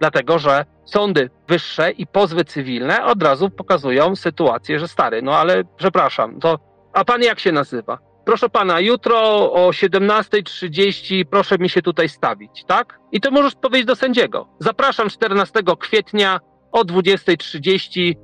Dlatego, 0.00 0.38
że 0.38 0.64
sądy 0.84 1.30
wyższe 1.48 1.90
i 1.90 2.06
pozwy 2.06 2.44
cywilne 2.44 3.04
od 3.04 3.22
razu 3.22 3.50
pokazują 3.50 4.16
sytuację, 4.16 4.80
że 4.80 4.88
stary, 4.88 5.22
no 5.22 5.38
ale 5.38 5.64
przepraszam, 5.76 6.40
to 6.40 6.58
a 6.92 7.04
pan 7.04 7.22
jak 7.22 7.40
się 7.40 7.52
nazywa? 7.52 8.09
Proszę 8.30 8.48
pana, 8.48 8.80
jutro 8.80 9.18
o 9.52 9.70
17.30 9.70 11.24
proszę 11.30 11.58
mi 11.58 11.68
się 11.68 11.82
tutaj 11.82 12.08
stawić, 12.08 12.64
tak? 12.64 13.00
I 13.12 13.20
to 13.20 13.30
możesz 13.30 13.54
powiedzieć 13.54 13.86
do 13.86 13.96
sędziego. 13.96 14.48
Zapraszam 14.58 15.08
14 15.08 15.62
kwietnia 15.78 16.40
o 16.72 16.82
20.30, 16.82 18.14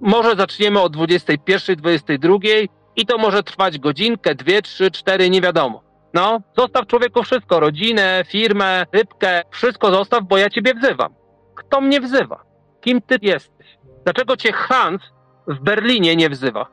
może 0.00 0.36
zaczniemy 0.36 0.80
o 0.80 0.86
21.00, 0.86 1.76
22.00 1.76 2.68
i 2.96 3.06
to 3.06 3.18
może 3.18 3.42
trwać 3.42 3.78
godzinkę, 3.78 4.34
dwie, 4.34 4.62
trzy, 4.62 4.90
cztery, 4.90 5.30
nie 5.30 5.40
wiadomo. 5.40 5.82
No, 6.14 6.40
zostaw 6.56 6.86
człowieku 6.86 7.22
wszystko, 7.22 7.60
rodzinę, 7.60 8.24
firmę, 8.26 8.86
rybkę, 8.92 9.42
wszystko 9.50 9.90
zostaw, 9.90 10.24
bo 10.24 10.38
ja 10.38 10.50
ciebie 10.50 10.74
wzywam. 10.74 11.14
Kto 11.54 11.80
mnie 11.80 12.00
wzywa? 12.00 12.44
Kim 12.80 13.02
ty 13.02 13.16
jesteś? 13.22 13.78
Dlaczego 14.04 14.36
cię 14.36 14.52
Hans 14.52 15.02
w 15.48 15.60
Berlinie 15.60 16.16
nie 16.16 16.30
wzywa? 16.30 16.66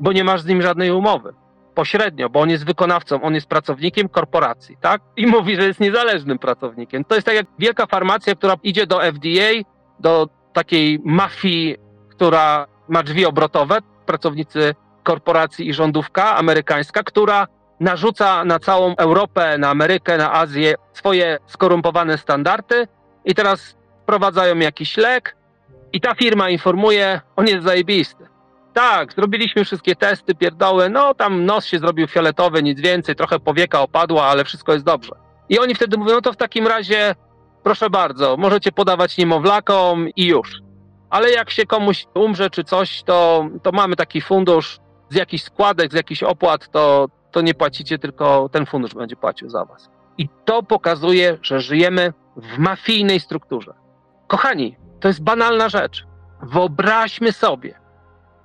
Bo 0.00 0.12
nie 0.12 0.24
masz 0.24 0.40
z 0.40 0.46
nim 0.46 0.62
żadnej 0.62 0.90
umowy 0.90 1.43
pośrednio, 1.74 2.30
bo 2.30 2.40
on 2.40 2.50
jest 2.50 2.66
wykonawcą, 2.66 3.22
on 3.22 3.34
jest 3.34 3.46
pracownikiem 3.46 4.08
korporacji, 4.08 4.76
tak? 4.80 5.02
I 5.16 5.26
mówi, 5.36 5.56
że 5.56 5.66
jest 5.66 5.80
niezależnym 5.80 6.38
pracownikiem. 6.38 7.04
To 7.04 7.14
jest 7.14 7.26
tak 7.26 7.34
jak 7.34 7.46
wielka 7.58 7.86
farmacja, 7.86 8.34
która 8.34 8.56
idzie 8.62 8.86
do 8.86 9.00
FDA, 9.00 9.70
do 10.00 10.28
takiej 10.52 11.00
mafii, 11.04 11.76
która 12.10 12.66
ma 12.88 13.02
drzwi 13.02 13.26
obrotowe, 13.26 13.78
pracownicy 14.06 14.74
korporacji 15.02 15.68
i 15.68 15.74
rządówka 15.74 16.36
amerykańska, 16.36 17.02
która 17.02 17.46
narzuca 17.80 18.44
na 18.44 18.58
całą 18.58 18.96
Europę, 18.96 19.58
na 19.58 19.68
Amerykę, 19.70 20.18
na 20.18 20.32
Azję 20.32 20.74
swoje 20.92 21.38
skorumpowane 21.46 22.18
standardy 22.18 22.88
i 23.24 23.34
teraz 23.34 23.76
wprowadzają 24.02 24.56
jakiś 24.56 24.96
lek 24.96 25.36
i 25.92 26.00
ta 26.00 26.14
firma 26.14 26.50
informuje, 26.50 27.20
on 27.36 27.46
jest 27.46 27.64
zajebisty 27.64 28.33
tak, 28.74 29.12
zrobiliśmy 29.12 29.64
wszystkie 29.64 29.96
testy, 29.96 30.34
pierdoły, 30.34 30.90
no 30.90 31.14
tam 31.14 31.44
nos 31.44 31.66
się 31.66 31.78
zrobił 31.78 32.06
fioletowy, 32.06 32.62
nic 32.62 32.80
więcej, 32.80 33.16
trochę 33.16 33.40
powieka 33.40 33.80
opadła, 33.80 34.24
ale 34.24 34.44
wszystko 34.44 34.72
jest 34.72 34.84
dobrze. 34.84 35.12
I 35.48 35.58
oni 35.58 35.74
wtedy 35.74 35.96
mówią, 35.96 36.14
no 36.14 36.20
to 36.20 36.32
w 36.32 36.36
takim 36.36 36.66
razie, 36.66 37.14
proszę 37.62 37.90
bardzo, 37.90 38.36
możecie 38.36 38.72
podawać 38.72 39.18
niemowlakom 39.18 40.08
i 40.16 40.26
już. 40.26 40.60
Ale 41.10 41.30
jak 41.30 41.50
się 41.50 41.66
komuś 41.66 42.06
umrze 42.14 42.50
czy 42.50 42.64
coś, 42.64 43.02
to, 43.02 43.48
to 43.62 43.72
mamy 43.72 43.96
taki 43.96 44.20
fundusz 44.20 44.78
z 45.08 45.14
jakichś 45.14 45.44
składek, 45.44 45.92
z 45.92 45.94
jakichś 45.94 46.22
opłat, 46.22 46.70
to, 46.70 47.06
to 47.30 47.40
nie 47.40 47.54
płacicie, 47.54 47.98
tylko 47.98 48.48
ten 48.52 48.66
fundusz 48.66 48.94
będzie 48.94 49.16
płacił 49.16 49.50
za 49.50 49.64
was. 49.64 49.90
I 50.18 50.28
to 50.44 50.62
pokazuje, 50.62 51.38
że 51.42 51.60
żyjemy 51.60 52.12
w 52.36 52.58
mafijnej 52.58 53.20
strukturze. 53.20 53.74
Kochani, 54.26 54.76
to 55.00 55.08
jest 55.08 55.22
banalna 55.22 55.68
rzecz. 55.68 56.06
Wyobraźmy 56.42 57.32
sobie, 57.32 57.83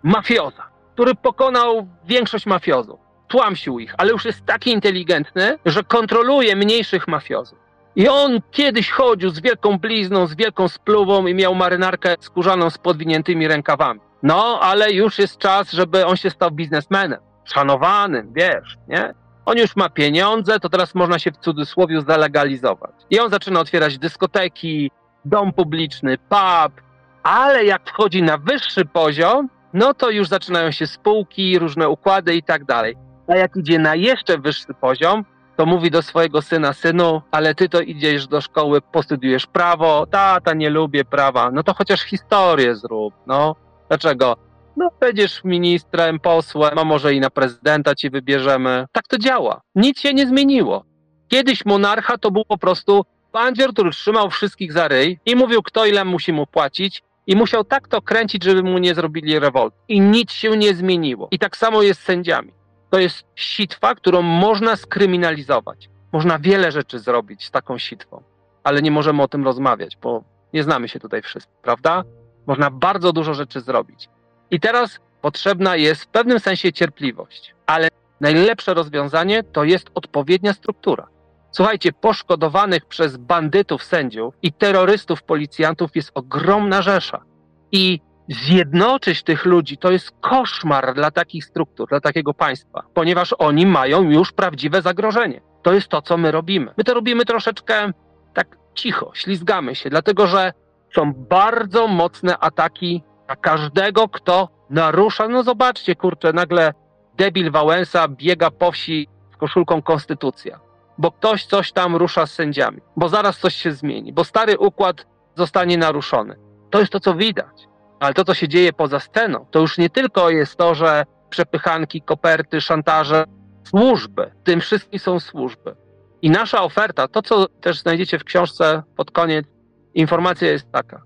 mafioza, 0.03 0.63
który 0.93 1.15
pokonał 1.15 1.88
większość 2.05 2.45
mafiozów. 2.45 2.99
Tłamsił 3.27 3.79
ich, 3.79 3.95
ale 3.97 4.12
już 4.12 4.25
jest 4.25 4.45
taki 4.45 4.71
inteligentny, 4.71 5.57
że 5.65 5.83
kontroluje 5.83 6.55
mniejszych 6.55 7.07
mafiozów. 7.07 7.59
I 7.95 8.07
on 8.07 8.41
kiedyś 8.51 8.91
chodził 8.91 9.29
z 9.29 9.41
wielką 9.41 9.77
blizną, 9.77 10.27
z 10.27 10.35
wielką 10.35 10.67
spluwą 10.67 11.27
i 11.27 11.33
miał 11.33 11.55
marynarkę 11.55 12.15
skórzaną 12.19 12.69
z 12.69 12.77
podwiniętymi 12.77 13.47
rękawami. 13.47 13.99
No, 14.23 14.59
ale 14.62 14.91
już 14.91 15.19
jest 15.19 15.38
czas, 15.38 15.71
żeby 15.71 16.05
on 16.05 16.17
się 16.17 16.29
stał 16.29 16.51
biznesmenem. 16.51 17.19
Szanowanym, 17.45 18.33
wiesz, 18.33 18.77
nie? 18.88 19.13
On 19.45 19.57
już 19.57 19.75
ma 19.75 19.89
pieniądze, 19.89 20.59
to 20.59 20.69
teraz 20.69 20.95
można 20.95 21.19
się 21.19 21.31
w 21.31 21.38
cudzysłowie 21.38 22.01
zalegalizować. 22.01 22.91
I 23.09 23.19
on 23.19 23.29
zaczyna 23.29 23.59
otwierać 23.59 23.97
dyskoteki, 23.97 24.91
dom 25.25 25.53
publiczny, 25.53 26.17
pub, 26.17 26.81
ale 27.23 27.65
jak 27.65 27.89
wchodzi 27.89 28.23
na 28.23 28.38
wyższy 28.38 28.85
poziom, 28.85 29.49
no 29.73 29.93
to 29.93 30.10
już 30.10 30.27
zaczynają 30.27 30.71
się 30.71 30.88
spółki, 30.88 31.60
różne 31.60 31.89
układy 31.89 32.36
i 32.36 32.43
tak 32.43 32.65
dalej. 32.65 32.95
A 33.27 33.36
jak 33.36 33.58
idzie 33.58 33.79
na 33.79 33.95
jeszcze 33.95 34.38
wyższy 34.38 34.73
poziom, 34.82 35.25
to 35.58 35.65
mówi 35.65 35.91
do 35.91 36.01
swojego 36.01 36.41
syna, 36.41 36.73
synu, 36.73 37.21
ale 37.32 37.55
ty 37.55 37.69
to 37.69 37.82
idziesz 37.82 38.27
do 38.27 38.41
szkoły, 38.41 38.82
postudiujesz 38.82 39.47
prawo, 39.47 40.05
tata, 40.05 40.53
nie 40.53 40.69
lubię 40.69 41.05
prawa, 41.05 41.51
no 41.51 41.63
to 41.63 41.73
chociaż 41.73 42.01
historię 42.01 42.75
zrób, 42.75 43.13
no. 43.27 43.55
Dlaczego? 43.88 44.36
No, 44.77 44.89
będziesz 44.99 45.43
ministrem, 45.43 46.19
posłem, 46.19 46.79
a 46.79 46.84
może 46.84 47.13
i 47.13 47.19
na 47.19 47.29
prezydenta 47.29 47.95
ci 47.95 48.10
wybierzemy. 48.10 48.86
Tak 48.91 49.08
to 49.08 49.17
działa. 49.17 49.62
Nic 49.75 49.99
się 49.99 50.13
nie 50.13 50.27
zmieniło. 50.27 50.84
Kiedyś 51.27 51.65
monarcha 51.65 52.17
to 52.17 52.32
był 52.32 52.45
po 52.45 52.58
prostu 52.58 53.05
bandzior, 53.34 53.73
który 53.73 53.91
trzymał 53.91 54.29
wszystkich 54.29 54.73
za 54.73 54.88
ryj 54.88 55.19
i 55.25 55.36
mówił, 55.36 55.62
kto 55.62 55.86
ile 55.86 56.05
musi 56.05 56.34
mu 56.34 56.47
płacić, 56.47 57.03
i 57.29 57.35
musiał 57.35 57.63
tak 57.63 57.87
to 57.87 58.01
kręcić, 58.01 58.43
żeby 58.43 58.63
mu 58.63 58.77
nie 58.77 58.95
zrobili 58.95 59.39
rewolt. 59.39 59.73
I 59.87 60.01
nic 60.01 60.31
się 60.31 60.57
nie 60.57 60.75
zmieniło. 60.75 61.27
I 61.31 61.39
tak 61.39 61.57
samo 61.57 61.81
jest 61.81 62.01
z 62.01 62.03
sędziami. 62.03 62.53
To 62.89 62.99
jest 62.99 63.23
sitwa, 63.35 63.95
którą 63.95 64.21
można 64.21 64.75
skryminalizować. 64.75 65.89
Można 66.11 66.39
wiele 66.39 66.71
rzeczy 66.71 66.99
zrobić 66.99 67.45
z 67.45 67.51
taką 67.51 67.77
sitwą, 67.77 68.23
ale 68.63 68.81
nie 68.81 68.91
możemy 68.91 69.23
o 69.23 69.27
tym 69.27 69.43
rozmawiać, 69.43 69.97
bo 70.01 70.23
nie 70.53 70.63
znamy 70.63 70.89
się 70.89 70.99
tutaj 70.99 71.21
wszyscy, 71.21 71.49
prawda? 71.61 72.03
Można 72.47 72.69
bardzo 72.71 73.13
dużo 73.13 73.33
rzeczy 73.33 73.61
zrobić. 73.61 74.09
I 74.51 74.59
teraz 74.59 74.99
potrzebna 75.21 75.75
jest 75.75 76.03
w 76.03 76.07
pewnym 76.07 76.39
sensie 76.39 76.73
cierpliwość, 76.73 77.55
ale 77.65 77.87
najlepsze 78.19 78.73
rozwiązanie 78.73 79.43
to 79.43 79.63
jest 79.63 79.89
odpowiednia 79.95 80.53
struktura. 80.53 81.07
Słuchajcie, 81.51 81.91
poszkodowanych 81.91 82.85
przez 82.85 83.17
bandytów 83.17 83.83
sędziów 83.83 84.33
i 84.41 84.53
terrorystów 84.53 85.23
policjantów 85.23 85.95
jest 85.95 86.12
ogromna 86.13 86.81
rzesza. 86.81 87.23
I 87.71 87.99
zjednoczyć 88.29 89.23
tych 89.23 89.45
ludzi 89.45 89.77
to 89.77 89.91
jest 89.91 90.12
koszmar 90.21 90.93
dla 90.93 91.12
takich 91.12 91.45
struktur, 91.45 91.89
dla 91.89 91.99
takiego 91.99 92.33
państwa, 92.33 92.83
ponieważ 92.93 93.35
oni 93.38 93.65
mają 93.65 94.09
już 94.09 94.31
prawdziwe 94.31 94.81
zagrożenie. 94.81 95.41
To 95.63 95.73
jest 95.73 95.88
to, 95.88 96.01
co 96.01 96.17
my 96.17 96.31
robimy. 96.31 96.73
My 96.77 96.83
to 96.83 96.93
robimy 96.93 97.25
troszeczkę 97.25 97.91
tak 98.33 98.57
cicho, 98.73 99.12
ślizgamy 99.13 99.75
się, 99.75 99.89
dlatego 99.89 100.27
że 100.27 100.53
są 100.95 101.13
bardzo 101.13 101.88
mocne 101.88 102.38
ataki 102.38 103.03
na 103.27 103.35
każdego, 103.35 104.09
kto 104.09 104.49
narusza. 104.69 105.27
No 105.27 105.43
zobaczcie, 105.43 105.95
kurczę, 105.95 106.33
nagle 106.33 106.73
debil 107.17 107.51
Wałęsa 107.51 108.07
biega 108.07 108.51
po 108.51 108.71
wsi 108.71 109.07
z 109.33 109.38
koszulką 109.38 109.81
Konstytucja 109.81 110.68
bo 110.99 111.12
ktoś 111.12 111.45
coś 111.45 111.71
tam 111.71 111.95
rusza 111.95 112.25
z 112.25 112.31
sędziami, 112.31 112.81
bo 112.95 113.09
zaraz 113.09 113.38
coś 113.38 113.55
się 113.55 113.71
zmieni, 113.71 114.13
bo 114.13 114.23
stary 114.23 114.57
układ 114.57 115.05
zostanie 115.35 115.77
naruszony. 115.77 116.35
To 116.69 116.79
jest 116.79 116.91
to, 116.91 116.99
co 116.99 117.15
widać. 117.15 117.67
Ale 117.99 118.13
to, 118.13 118.25
co 118.25 118.33
się 118.33 118.47
dzieje 118.47 118.73
poza 118.73 118.99
sceną, 118.99 119.45
to 119.51 119.59
już 119.59 119.77
nie 119.77 119.89
tylko 119.89 120.29
jest 120.29 120.55
to, 120.55 120.75
że 120.75 121.05
przepychanki, 121.29 122.01
koperty, 122.01 122.62
szantaże, 122.62 123.25
służby. 123.63 124.31
Tym 124.43 124.62
wszystkim 124.62 124.99
są 124.99 125.19
służby. 125.19 125.75
I 126.21 126.29
nasza 126.29 126.63
oferta, 126.63 127.07
to 127.07 127.21
co 127.21 127.47
też 127.47 127.79
znajdziecie 127.79 128.19
w 128.19 128.23
książce 128.23 128.83
pod 128.95 129.12
koniec, 129.12 129.45
informacja 129.93 130.51
jest 130.51 130.71
taka. 130.71 131.01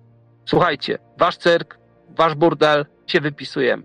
Słuchajcie, 0.46 0.98
wasz 1.18 1.38
cyrk, 1.38 1.78
wasz 2.10 2.36
burdel, 2.36 2.86
się 3.08 3.22
wypisujemy. 3.22 3.84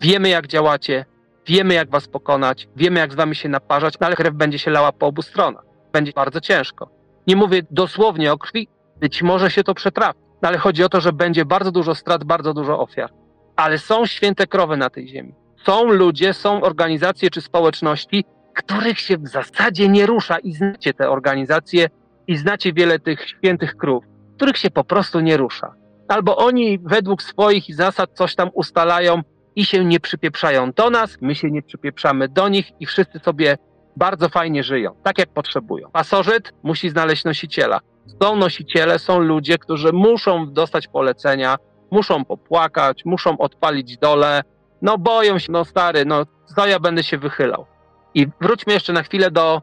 Wiemy, 0.00 0.28
jak 0.28 0.46
działacie, 0.46 1.04
Wiemy, 1.46 1.74
jak 1.74 1.90
was 1.90 2.08
pokonać, 2.08 2.68
wiemy, 2.76 3.00
jak 3.00 3.12
z 3.12 3.14
wami 3.14 3.34
się 3.34 3.48
naparzać, 3.48 3.94
no 4.00 4.06
ale 4.06 4.16
krew 4.16 4.34
będzie 4.34 4.58
się 4.58 4.70
lała 4.70 4.92
po 4.92 5.06
obu 5.06 5.22
stronach. 5.22 5.64
Będzie 5.92 6.12
bardzo 6.12 6.40
ciężko. 6.40 6.90
Nie 7.26 7.36
mówię 7.36 7.62
dosłownie 7.70 8.32
o 8.32 8.38
krwi, 8.38 8.68
być 9.00 9.22
może 9.22 9.50
się 9.50 9.64
to 9.64 9.74
przetrafi, 9.74 10.18
no 10.42 10.48
ale 10.48 10.58
chodzi 10.58 10.84
o 10.84 10.88
to, 10.88 11.00
że 11.00 11.12
będzie 11.12 11.44
bardzo 11.44 11.72
dużo 11.72 11.94
strat, 11.94 12.24
bardzo 12.24 12.54
dużo 12.54 12.80
ofiar. 12.80 13.10
Ale 13.56 13.78
są 13.78 14.06
święte 14.06 14.46
krowy 14.46 14.76
na 14.76 14.90
tej 14.90 15.08
ziemi. 15.08 15.34
Są 15.64 15.84
ludzie, 15.84 16.34
są 16.34 16.62
organizacje 16.62 17.30
czy 17.30 17.40
społeczności, 17.40 18.24
których 18.54 19.00
się 19.00 19.18
w 19.18 19.28
zasadzie 19.28 19.88
nie 19.88 20.06
rusza 20.06 20.38
i 20.38 20.52
znacie 20.52 20.94
te 20.94 21.10
organizacje 21.10 21.88
i 22.26 22.36
znacie 22.36 22.72
wiele 22.72 22.98
tych 22.98 23.28
świętych 23.28 23.76
krów, 23.76 24.04
których 24.36 24.58
się 24.58 24.70
po 24.70 24.84
prostu 24.84 25.20
nie 25.20 25.36
rusza. 25.36 25.74
Albo 26.08 26.36
oni 26.36 26.78
według 26.78 27.22
swoich 27.22 27.74
zasad 27.74 28.10
coś 28.14 28.34
tam 28.34 28.50
ustalają, 28.54 29.22
i 29.56 29.64
się 29.64 29.84
nie 29.84 30.00
przypieprzają 30.00 30.72
do 30.72 30.90
nas, 30.90 31.18
my 31.20 31.34
się 31.34 31.50
nie 31.50 31.62
przypieprzamy 31.62 32.28
do 32.28 32.48
nich 32.48 32.72
i 32.80 32.86
wszyscy 32.86 33.18
sobie 33.18 33.56
bardzo 33.96 34.28
fajnie 34.28 34.62
żyją, 34.62 34.94
tak 35.02 35.18
jak 35.18 35.28
potrzebują. 35.28 35.90
Pasożyt 35.90 36.52
musi 36.62 36.90
znaleźć 36.90 37.24
nosiciela. 37.24 37.80
Są 38.22 38.36
nosiciele, 38.36 38.98
są 38.98 39.18
ludzie, 39.18 39.58
którzy 39.58 39.92
muszą 39.92 40.52
dostać 40.52 40.88
polecenia, 40.88 41.56
muszą 41.90 42.24
popłakać, 42.24 43.04
muszą 43.04 43.38
odpalić 43.38 43.98
dole, 43.98 44.42
no 44.82 44.98
boją 44.98 45.38
się, 45.38 45.52
no 45.52 45.64
stary, 45.64 46.04
no 46.04 46.24
co 46.56 46.66
ja 46.66 46.80
będę 46.80 47.02
się 47.02 47.18
wychylał. 47.18 47.66
I 48.14 48.26
wróćmy 48.40 48.72
jeszcze 48.72 48.92
na 48.92 49.02
chwilę 49.02 49.30
do, 49.30 49.62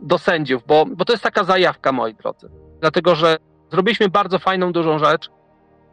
do 0.00 0.18
sędziów, 0.18 0.62
bo, 0.66 0.86
bo 0.86 1.04
to 1.04 1.12
jest 1.12 1.22
taka 1.22 1.44
zajawka, 1.44 1.92
moi 1.92 2.14
drodzy. 2.14 2.48
Dlatego, 2.80 3.14
że 3.14 3.36
zrobiliśmy 3.70 4.08
bardzo 4.08 4.38
fajną, 4.38 4.72
dużą 4.72 4.98
rzecz, 4.98 5.30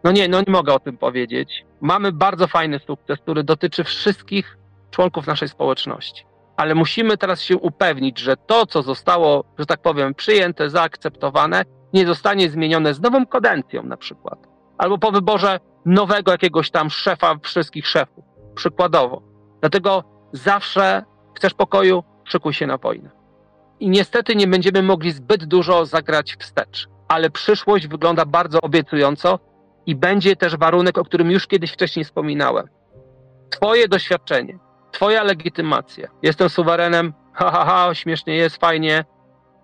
no 0.04 0.12
nie, 0.12 0.28
no 0.28 0.40
nie 0.48 0.54
mogę 0.54 0.74
o 0.74 0.80
tym 0.80 0.98
powiedzieć. 0.98 1.66
Mamy 1.82 2.12
bardzo 2.12 2.48
fajny 2.48 2.80
sukces, 2.80 3.20
który 3.20 3.44
dotyczy 3.44 3.84
wszystkich 3.84 4.58
członków 4.92 5.28
naszej 5.28 5.48
społeczności. 5.48 6.26
Ale 6.58 6.76
musimy 6.76 7.18
teraz 7.18 7.42
się 7.42 7.58
upewnić, 7.58 8.20
że 8.20 8.38
to, 8.38 8.66
co 8.66 8.82
zostało, 8.82 9.44
że 9.60 9.66
tak 9.66 9.82
powiem, 9.82 10.14
przyjęte, 10.14 10.70
zaakceptowane, 10.70 11.64
nie 11.94 12.06
zostanie 12.06 12.50
zmienione 12.50 12.94
z 12.94 13.02
nową 13.02 13.26
kadencją 13.26 13.84
na 13.84 13.98
przykład. 13.98 14.48
Albo 14.78 14.98
po 14.98 15.12
wyborze 15.12 15.60
nowego 15.86 16.32
jakiegoś 16.32 16.72
tam 16.72 16.90
szefa 16.90 17.36
wszystkich 17.44 17.88
szefów. 17.88 18.26
Przykładowo. 18.56 19.22
Dlatego 19.60 20.04
zawsze 20.34 21.04
chcesz 21.36 21.54
pokoju, 21.54 22.04
szykuj 22.24 22.54
się 22.54 22.68
na 22.68 22.78
wojnę. 22.78 23.10
I 23.80 23.90
niestety 23.90 24.36
nie 24.36 24.48
będziemy 24.48 24.84
mogli 24.84 25.12
zbyt 25.12 25.46
dużo 25.46 25.86
zagrać 25.86 26.36
wstecz. 26.40 26.88
Ale 27.08 27.30
przyszłość 27.30 27.88
wygląda 27.88 28.26
bardzo 28.26 28.62
obiecująco 28.62 29.40
i 29.86 29.96
będzie 29.96 30.36
też 30.36 30.58
warunek, 30.58 30.98
o 30.98 31.04
którym 31.04 31.32
już 31.32 31.48
kiedyś 31.48 31.72
wcześniej 31.72 32.06
wspominałem. 32.06 32.68
Twoje 33.50 33.88
doświadczenie, 33.88 34.60
Twoja 34.92 35.24
legitymacja. 35.24 36.08
Jestem 36.22 36.50
suwerenem, 36.50 37.14
ha, 37.34 37.52
ha, 37.52 37.66
ha, 37.66 37.96
śmiesznie 37.96 38.36
jest, 38.36 38.58
fajnie. 38.58 39.06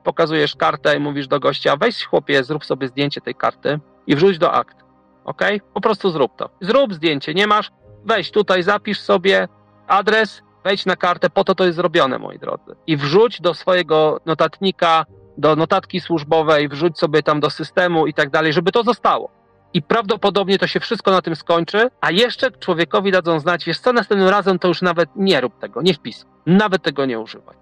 Pokazujesz 0.04 0.56
kartę 0.56 0.98
i 0.98 1.00
mówisz 1.00 1.28
do 1.28 1.40
gościa, 1.40 1.78
weź 1.78 2.06
chłopie, 2.06 2.44
zrób 2.44 2.66
sobie 2.66 2.88
zdjęcie 2.88 3.22
tej 3.22 3.36
karty 3.36 3.80
i 4.08 4.16
wrzuć 4.16 4.38
do 4.38 4.52
akt. 4.52 4.78
Ok? 5.26 5.42
Po 5.74 5.82
prostu 5.82 6.10
zrób 6.10 6.36
to. 6.36 6.50
Zrób 6.62 6.94
zdjęcie, 6.94 7.34
nie 7.34 7.48
masz? 7.48 7.72
Weź 8.06 8.32
tutaj, 8.32 8.64
zapisz 8.64 9.00
sobie 9.00 9.48
adres, 9.88 10.42
wejdź 10.64 10.86
na 10.86 10.96
kartę, 10.96 11.30
po 11.30 11.44
to 11.44 11.56
to 11.56 11.66
jest 11.66 11.76
zrobione, 11.76 12.20
moi 12.20 12.40
drodzy. 12.40 12.76
I 12.88 12.98
wrzuć 12.98 13.42
do 13.42 13.54
swojego 13.54 14.20
notatnika, 14.26 15.06
do 15.38 15.56
notatki 15.56 16.00
służbowej, 16.00 16.70
wrzuć 16.70 17.00
sobie 17.00 17.24
tam 17.24 17.40
do 17.40 17.50
systemu 17.50 18.08
i 18.08 18.14
tak 18.14 18.30
dalej, 18.30 18.54
żeby 18.54 18.72
to 18.72 18.84
zostało 18.84 19.32
i 19.74 19.82
prawdopodobnie 19.82 20.58
to 20.58 20.68
się 20.68 20.80
wszystko 20.80 21.12
na 21.12 21.22
tym 21.22 21.36
skończy, 21.36 21.90
a 22.02 22.12
jeszcze 22.12 22.52
człowiekowi 22.52 23.12
dadzą 23.12 23.40
znać, 23.40 23.66
wiesz 23.66 23.80
co, 23.80 23.94
następnym 23.94 24.30
razem 24.30 24.60
to 24.60 24.68
już 24.68 24.82
nawet 24.82 25.10
nie 25.16 25.42
rób 25.42 25.60
tego, 25.60 25.82
nie 25.82 25.94
wpis, 25.94 26.26
nawet 26.46 26.84
tego 26.84 27.06
nie 27.06 27.20
używaj. 27.20 27.56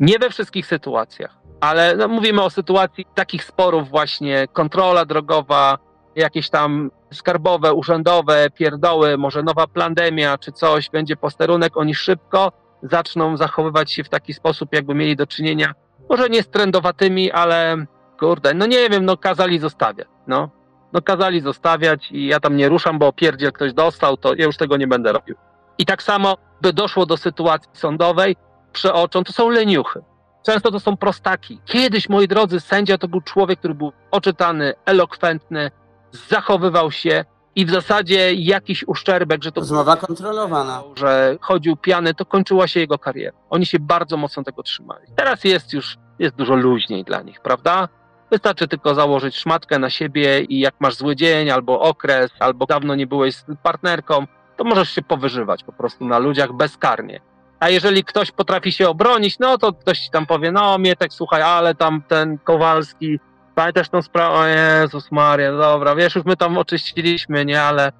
Nie 0.00 0.18
we 0.18 0.30
wszystkich 0.30 0.66
sytuacjach, 0.66 1.36
ale 1.60 1.96
no, 1.96 2.08
mówimy 2.08 2.42
o 2.42 2.50
sytuacji 2.50 3.06
takich 3.14 3.44
sporów 3.44 3.88
właśnie, 3.88 4.48
kontrola 4.52 5.04
drogowa, 5.04 5.78
jakieś 6.16 6.50
tam 6.50 6.90
skarbowe, 7.12 7.74
urzędowe, 7.74 8.50
pierdoły, 8.50 9.18
może 9.18 9.42
nowa 9.42 9.66
pandemia 9.66 10.38
czy 10.38 10.52
coś, 10.52 10.90
będzie 10.90 11.16
posterunek, 11.16 11.76
oni 11.76 11.94
szybko 11.94 12.52
zaczną 12.82 13.36
zachowywać 13.36 13.92
się 13.92 14.04
w 14.04 14.08
taki 14.08 14.34
sposób, 14.34 14.72
jakby 14.72 14.94
mieli 14.94 15.16
do 15.16 15.26
czynienia, 15.26 15.72
może 16.10 16.28
nie 16.28 16.42
z 16.42 16.48
trendowatymi, 16.48 17.32
ale 17.32 17.76
kurde, 18.20 18.54
no 18.54 18.66
nie 18.66 18.90
wiem, 18.90 19.04
no 19.04 19.16
kazali 19.16 19.58
zostawiać, 19.58 20.08
no 20.26 20.57
no 20.92 21.02
kazali 21.02 21.40
zostawiać 21.40 22.12
i 22.12 22.26
ja 22.26 22.40
tam 22.40 22.56
nie 22.56 22.68
ruszam, 22.68 22.98
bo 22.98 23.12
pierdziel 23.12 23.52
ktoś 23.52 23.72
dostał, 23.72 24.16
to 24.16 24.34
ja 24.34 24.44
już 24.44 24.56
tego 24.56 24.76
nie 24.76 24.86
będę 24.86 25.12
robił. 25.12 25.36
I 25.78 25.86
tak 25.86 26.02
samo, 26.02 26.36
by 26.62 26.72
doszło 26.72 27.06
do 27.06 27.16
sytuacji 27.16 27.70
sądowej, 27.72 28.36
przeoczą, 28.72 29.24
to 29.24 29.32
są 29.32 29.48
leniuchy. 29.48 30.00
Często 30.46 30.70
to 30.70 30.80
są 30.80 30.96
prostaki. 30.96 31.60
Kiedyś, 31.64 32.08
moi 32.08 32.28
drodzy, 32.28 32.60
sędzia 32.60 32.98
to 32.98 33.08
był 33.08 33.20
człowiek, 33.20 33.58
który 33.58 33.74
był 33.74 33.92
oczytany, 34.10 34.74
elokwentny, 34.86 35.70
zachowywał 36.28 36.90
się 36.90 37.24
i 37.54 37.66
w 37.66 37.70
zasadzie 37.70 38.34
jakiś 38.34 38.84
uszczerbek, 38.86 39.44
że 39.44 39.52
to... 39.52 39.60
Rozmowa 39.60 39.96
kontrolowana. 39.96 40.82
Że 40.96 41.36
chodził 41.40 41.76
piany, 41.76 42.14
to 42.14 42.26
kończyła 42.26 42.68
się 42.68 42.80
jego 42.80 42.98
kariera. 42.98 43.38
Oni 43.50 43.66
się 43.66 43.78
bardzo 43.78 44.16
mocno 44.16 44.44
tego 44.44 44.62
trzymali. 44.62 45.06
Teraz 45.16 45.44
jest 45.44 45.72
już, 45.72 45.96
jest 46.18 46.34
dużo 46.34 46.54
luźniej 46.54 47.04
dla 47.04 47.22
nich, 47.22 47.40
prawda? 47.40 47.88
Wystarczy 48.30 48.68
tylko 48.68 48.94
założyć 48.94 49.36
szmatkę 49.36 49.78
na 49.78 49.90
siebie 49.90 50.40
i 50.40 50.60
jak 50.60 50.74
masz 50.80 50.94
zły 50.94 51.16
dzień, 51.16 51.50
albo 51.50 51.80
okres, 51.80 52.30
albo 52.38 52.66
dawno 52.66 52.94
nie 52.94 53.06
byłeś 53.06 53.34
z 53.34 53.44
partnerką, 53.62 54.26
to 54.56 54.64
możesz 54.64 54.90
się 54.90 55.02
powyżywać 55.02 55.64
po 55.64 55.72
prostu 55.72 56.04
na 56.04 56.18
ludziach 56.18 56.52
bezkarnie. 56.52 57.20
A 57.60 57.68
jeżeli 57.68 58.04
ktoś 58.04 58.30
potrafi 58.30 58.72
się 58.72 58.88
obronić, 58.88 59.38
no 59.38 59.58
to 59.58 59.72
ktoś 59.72 59.98
ci 60.00 60.10
tam 60.10 60.26
powie, 60.26 60.52
no 60.52 60.78
Mietek, 60.78 61.12
słuchaj, 61.12 61.42
ale 61.42 61.74
tam 61.74 62.02
ten 62.08 62.38
Kowalski, 62.38 63.20
pamiętasz 63.54 63.88
tą 63.88 64.02
sprawę, 64.02 64.34
o 64.34 64.46
Jezus 64.46 65.12
Maria, 65.12 65.52
dobra, 65.52 65.94
wiesz, 65.94 66.14
już 66.14 66.24
my 66.24 66.36
tam 66.36 66.58
oczyściliśmy, 66.58 67.44
nie, 67.44 67.62
ale 67.62 67.92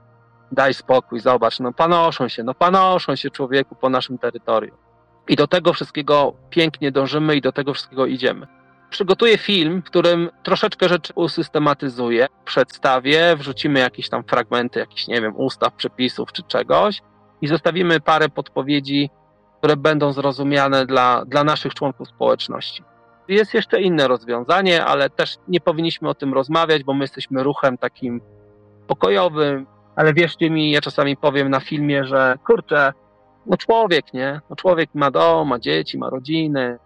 daj 0.53 0.75
spokój, 0.75 1.21
zobacz, 1.21 1.61
no 1.61 1.73
panoszą 1.73 2.29
się, 2.29 2.43
no 2.43 2.55
panoszą 2.55 3.17
się 3.17 3.31
człowieku 3.31 3.75
po 3.75 3.89
naszym 3.89 4.19
terytorium. 4.19 4.77
I 5.29 5.37
do 5.37 5.47
tego 5.47 5.73
wszystkiego 5.73 6.33
pięknie 6.51 6.93
dążymy 6.93 7.37
i 7.37 7.41
do 7.41 7.53
tego 7.53 7.75
wszystkiego 7.75 8.07
idziemy. 8.07 8.47
Przygotuję 8.91 9.39
film, 9.39 9.83
w 9.83 9.85
którym 9.85 10.31
troszeczkę 10.43 10.89
rzeczy 10.89 11.13
usystematyzuję, 11.15 12.27
przedstawię, 12.45 13.37
wrzucimy 13.37 13.81
jakieś 13.81 14.09
tam 14.09 14.25
fragmenty, 14.25 14.81
jakichś, 14.81 15.07
nie 15.07 15.21
wiem, 15.21 15.37
ustaw, 15.37 15.75
przepisów 15.75 16.33
czy 16.33 16.43
czegoś 16.43 17.03
i 17.41 17.49
zostawimy 17.49 18.01
parę 18.01 18.29
podpowiedzi, 18.29 19.11
które 19.59 19.77
będą 19.77 20.13
zrozumiane 20.13 20.87
dla, 20.87 21.25
dla 21.25 21.45
naszych 21.45 21.75
członków 21.75 22.09
społeczności. 22.09 22.83
Jest 23.29 23.55
jeszcze 23.55 23.81
inne 23.81 24.09
rozwiązanie, 24.09 24.85
ale 24.85 25.11
też 25.11 25.37
nie 25.49 25.61
powinniśmy 25.61 26.09
o 26.09 26.15
tym 26.15 26.35
rozmawiać, 26.35 26.85
bo 26.85 26.95
my 26.95 27.05
jesteśmy 27.05 27.43
ruchem 27.43 27.79
takim 27.79 28.21
pokojowym, 28.87 29.67
ale 29.97 30.15
wierzcie 30.15 30.51
mi, 30.51 30.71
ja 30.71 30.81
czasami 30.81 31.17
powiem 31.17 31.51
na 31.51 31.61
filmie, 31.61 32.05
że 32.05 32.39
kurczę, 32.47 32.93
no 33.47 33.57
człowiek, 33.57 34.13
nie? 34.13 34.41
No 34.51 34.57
człowiek 34.57 34.91
ma 34.95 35.11
dom, 35.11 35.49
ma 35.49 35.59
dzieci, 35.59 35.99
ma 35.99 36.11
rodziny. 36.11 36.79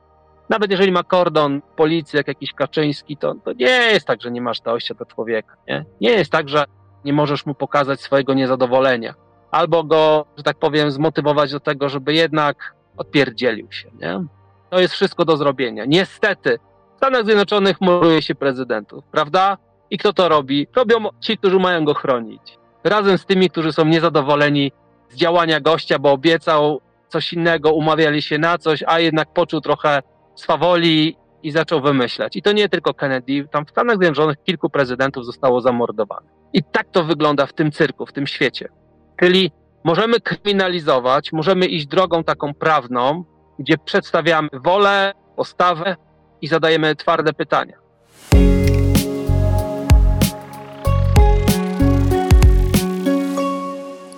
Nawet 0.52 0.70
jeżeli 0.70 0.92
ma 0.92 1.02
kordon 1.02 1.62
policji, 1.76 2.16
jak 2.16 2.28
jakiś 2.28 2.52
Kaczyński, 2.52 3.16
to, 3.16 3.34
to 3.44 3.52
nie 3.52 3.66
jest 3.66 4.06
tak, 4.06 4.22
że 4.22 4.30
nie 4.30 4.40
masz 4.40 4.60
dojścia 4.60 4.94
do 4.94 5.04
człowieka, 5.04 5.56
nie? 5.68 5.84
Nie 6.00 6.10
jest 6.10 6.32
tak, 6.32 6.48
że 6.48 6.64
nie 7.04 7.12
możesz 7.12 7.46
mu 7.46 7.54
pokazać 7.54 8.00
swojego 8.00 8.34
niezadowolenia. 8.34 9.14
Albo 9.50 9.84
go, 9.84 10.26
że 10.36 10.42
tak 10.42 10.56
powiem, 10.56 10.90
zmotywować 10.90 11.52
do 11.52 11.60
tego, 11.60 11.88
żeby 11.88 12.14
jednak 12.14 12.74
odpierdzielił 12.96 13.72
się, 13.72 13.90
nie? 14.00 14.24
To 14.70 14.80
jest 14.80 14.94
wszystko 14.94 15.24
do 15.24 15.36
zrobienia. 15.36 15.84
Niestety, 15.84 16.58
w 16.94 16.96
Stanach 16.96 17.24
Zjednoczonych 17.24 17.80
muruje 17.80 18.22
się 18.22 18.34
prezydentów, 18.34 19.04
prawda? 19.10 19.58
I 19.90 19.98
kto 19.98 20.12
to 20.12 20.28
robi? 20.28 20.66
Robią 20.76 21.08
ci, 21.20 21.38
którzy 21.38 21.58
mają 21.58 21.84
go 21.84 21.94
chronić. 21.94 22.58
Razem 22.84 23.18
z 23.18 23.26
tymi, 23.26 23.50
którzy 23.50 23.72
są 23.72 23.84
niezadowoleni 23.84 24.72
z 25.08 25.16
działania 25.16 25.60
gościa, 25.60 25.98
bo 25.98 26.12
obiecał 26.12 26.80
coś 27.08 27.32
innego, 27.32 27.72
umawiali 27.72 28.22
się 28.22 28.38
na 28.38 28.58
coś, 28.58 28.84
a 28.86 29.00
jednak 29.00 29.32
poczuł 29.32 29.60
trochę 29.60 30.02
swawoli 30.34 31.16
i 31.42 31.50
zaczął 31.50 31.80
wymyślać. 31.80 32.36
I 32.36 32.42
to 32.42 32.52
nie 32.52 32.68
tylko 32.68 32.94
Kennedy, 32.94 33.48
tam 33.50 33.66
w 33.66 33.70
Stanach 33.70 33.96
Zjednoczonych 33.96 34.36
kilku 34.44 34.70
prezydentów 34.70 35.26
zostało 35.26 35.60
zamordowanych. 35.60 36.30
I 36.52 36.62
tak 36.62 36.86
to 36.92 37.04
wygląda 37.04 37.46
w 37.46 37.52
tym 37.52 37.72
cyrku, 37.72 38.06
w 38.06 38.12
tym 38.12 38.26
świecie. 38.26 38.68
Czyli 39.20 39.52
możemy 39.84 40.20
kryminalizować, 40.20 41.32
możemy 41.32 41.66
iść 41.66 41.86
drogą 41.86 42.24
taką 42.24 42.54
prawną, 42.54 43.24
gdzie 43.58 43.78
przedstawiamy 43.78 44.48
wolę, 44.52 45.12
postawę 45.36 45.96
i 46.40 46.48
zadajemy 46.48 46.96
twarde 46.96 47.32
pytania. 47.32 47.82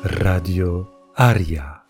Radio 0.04 0.86
Aria. 1.16 1.83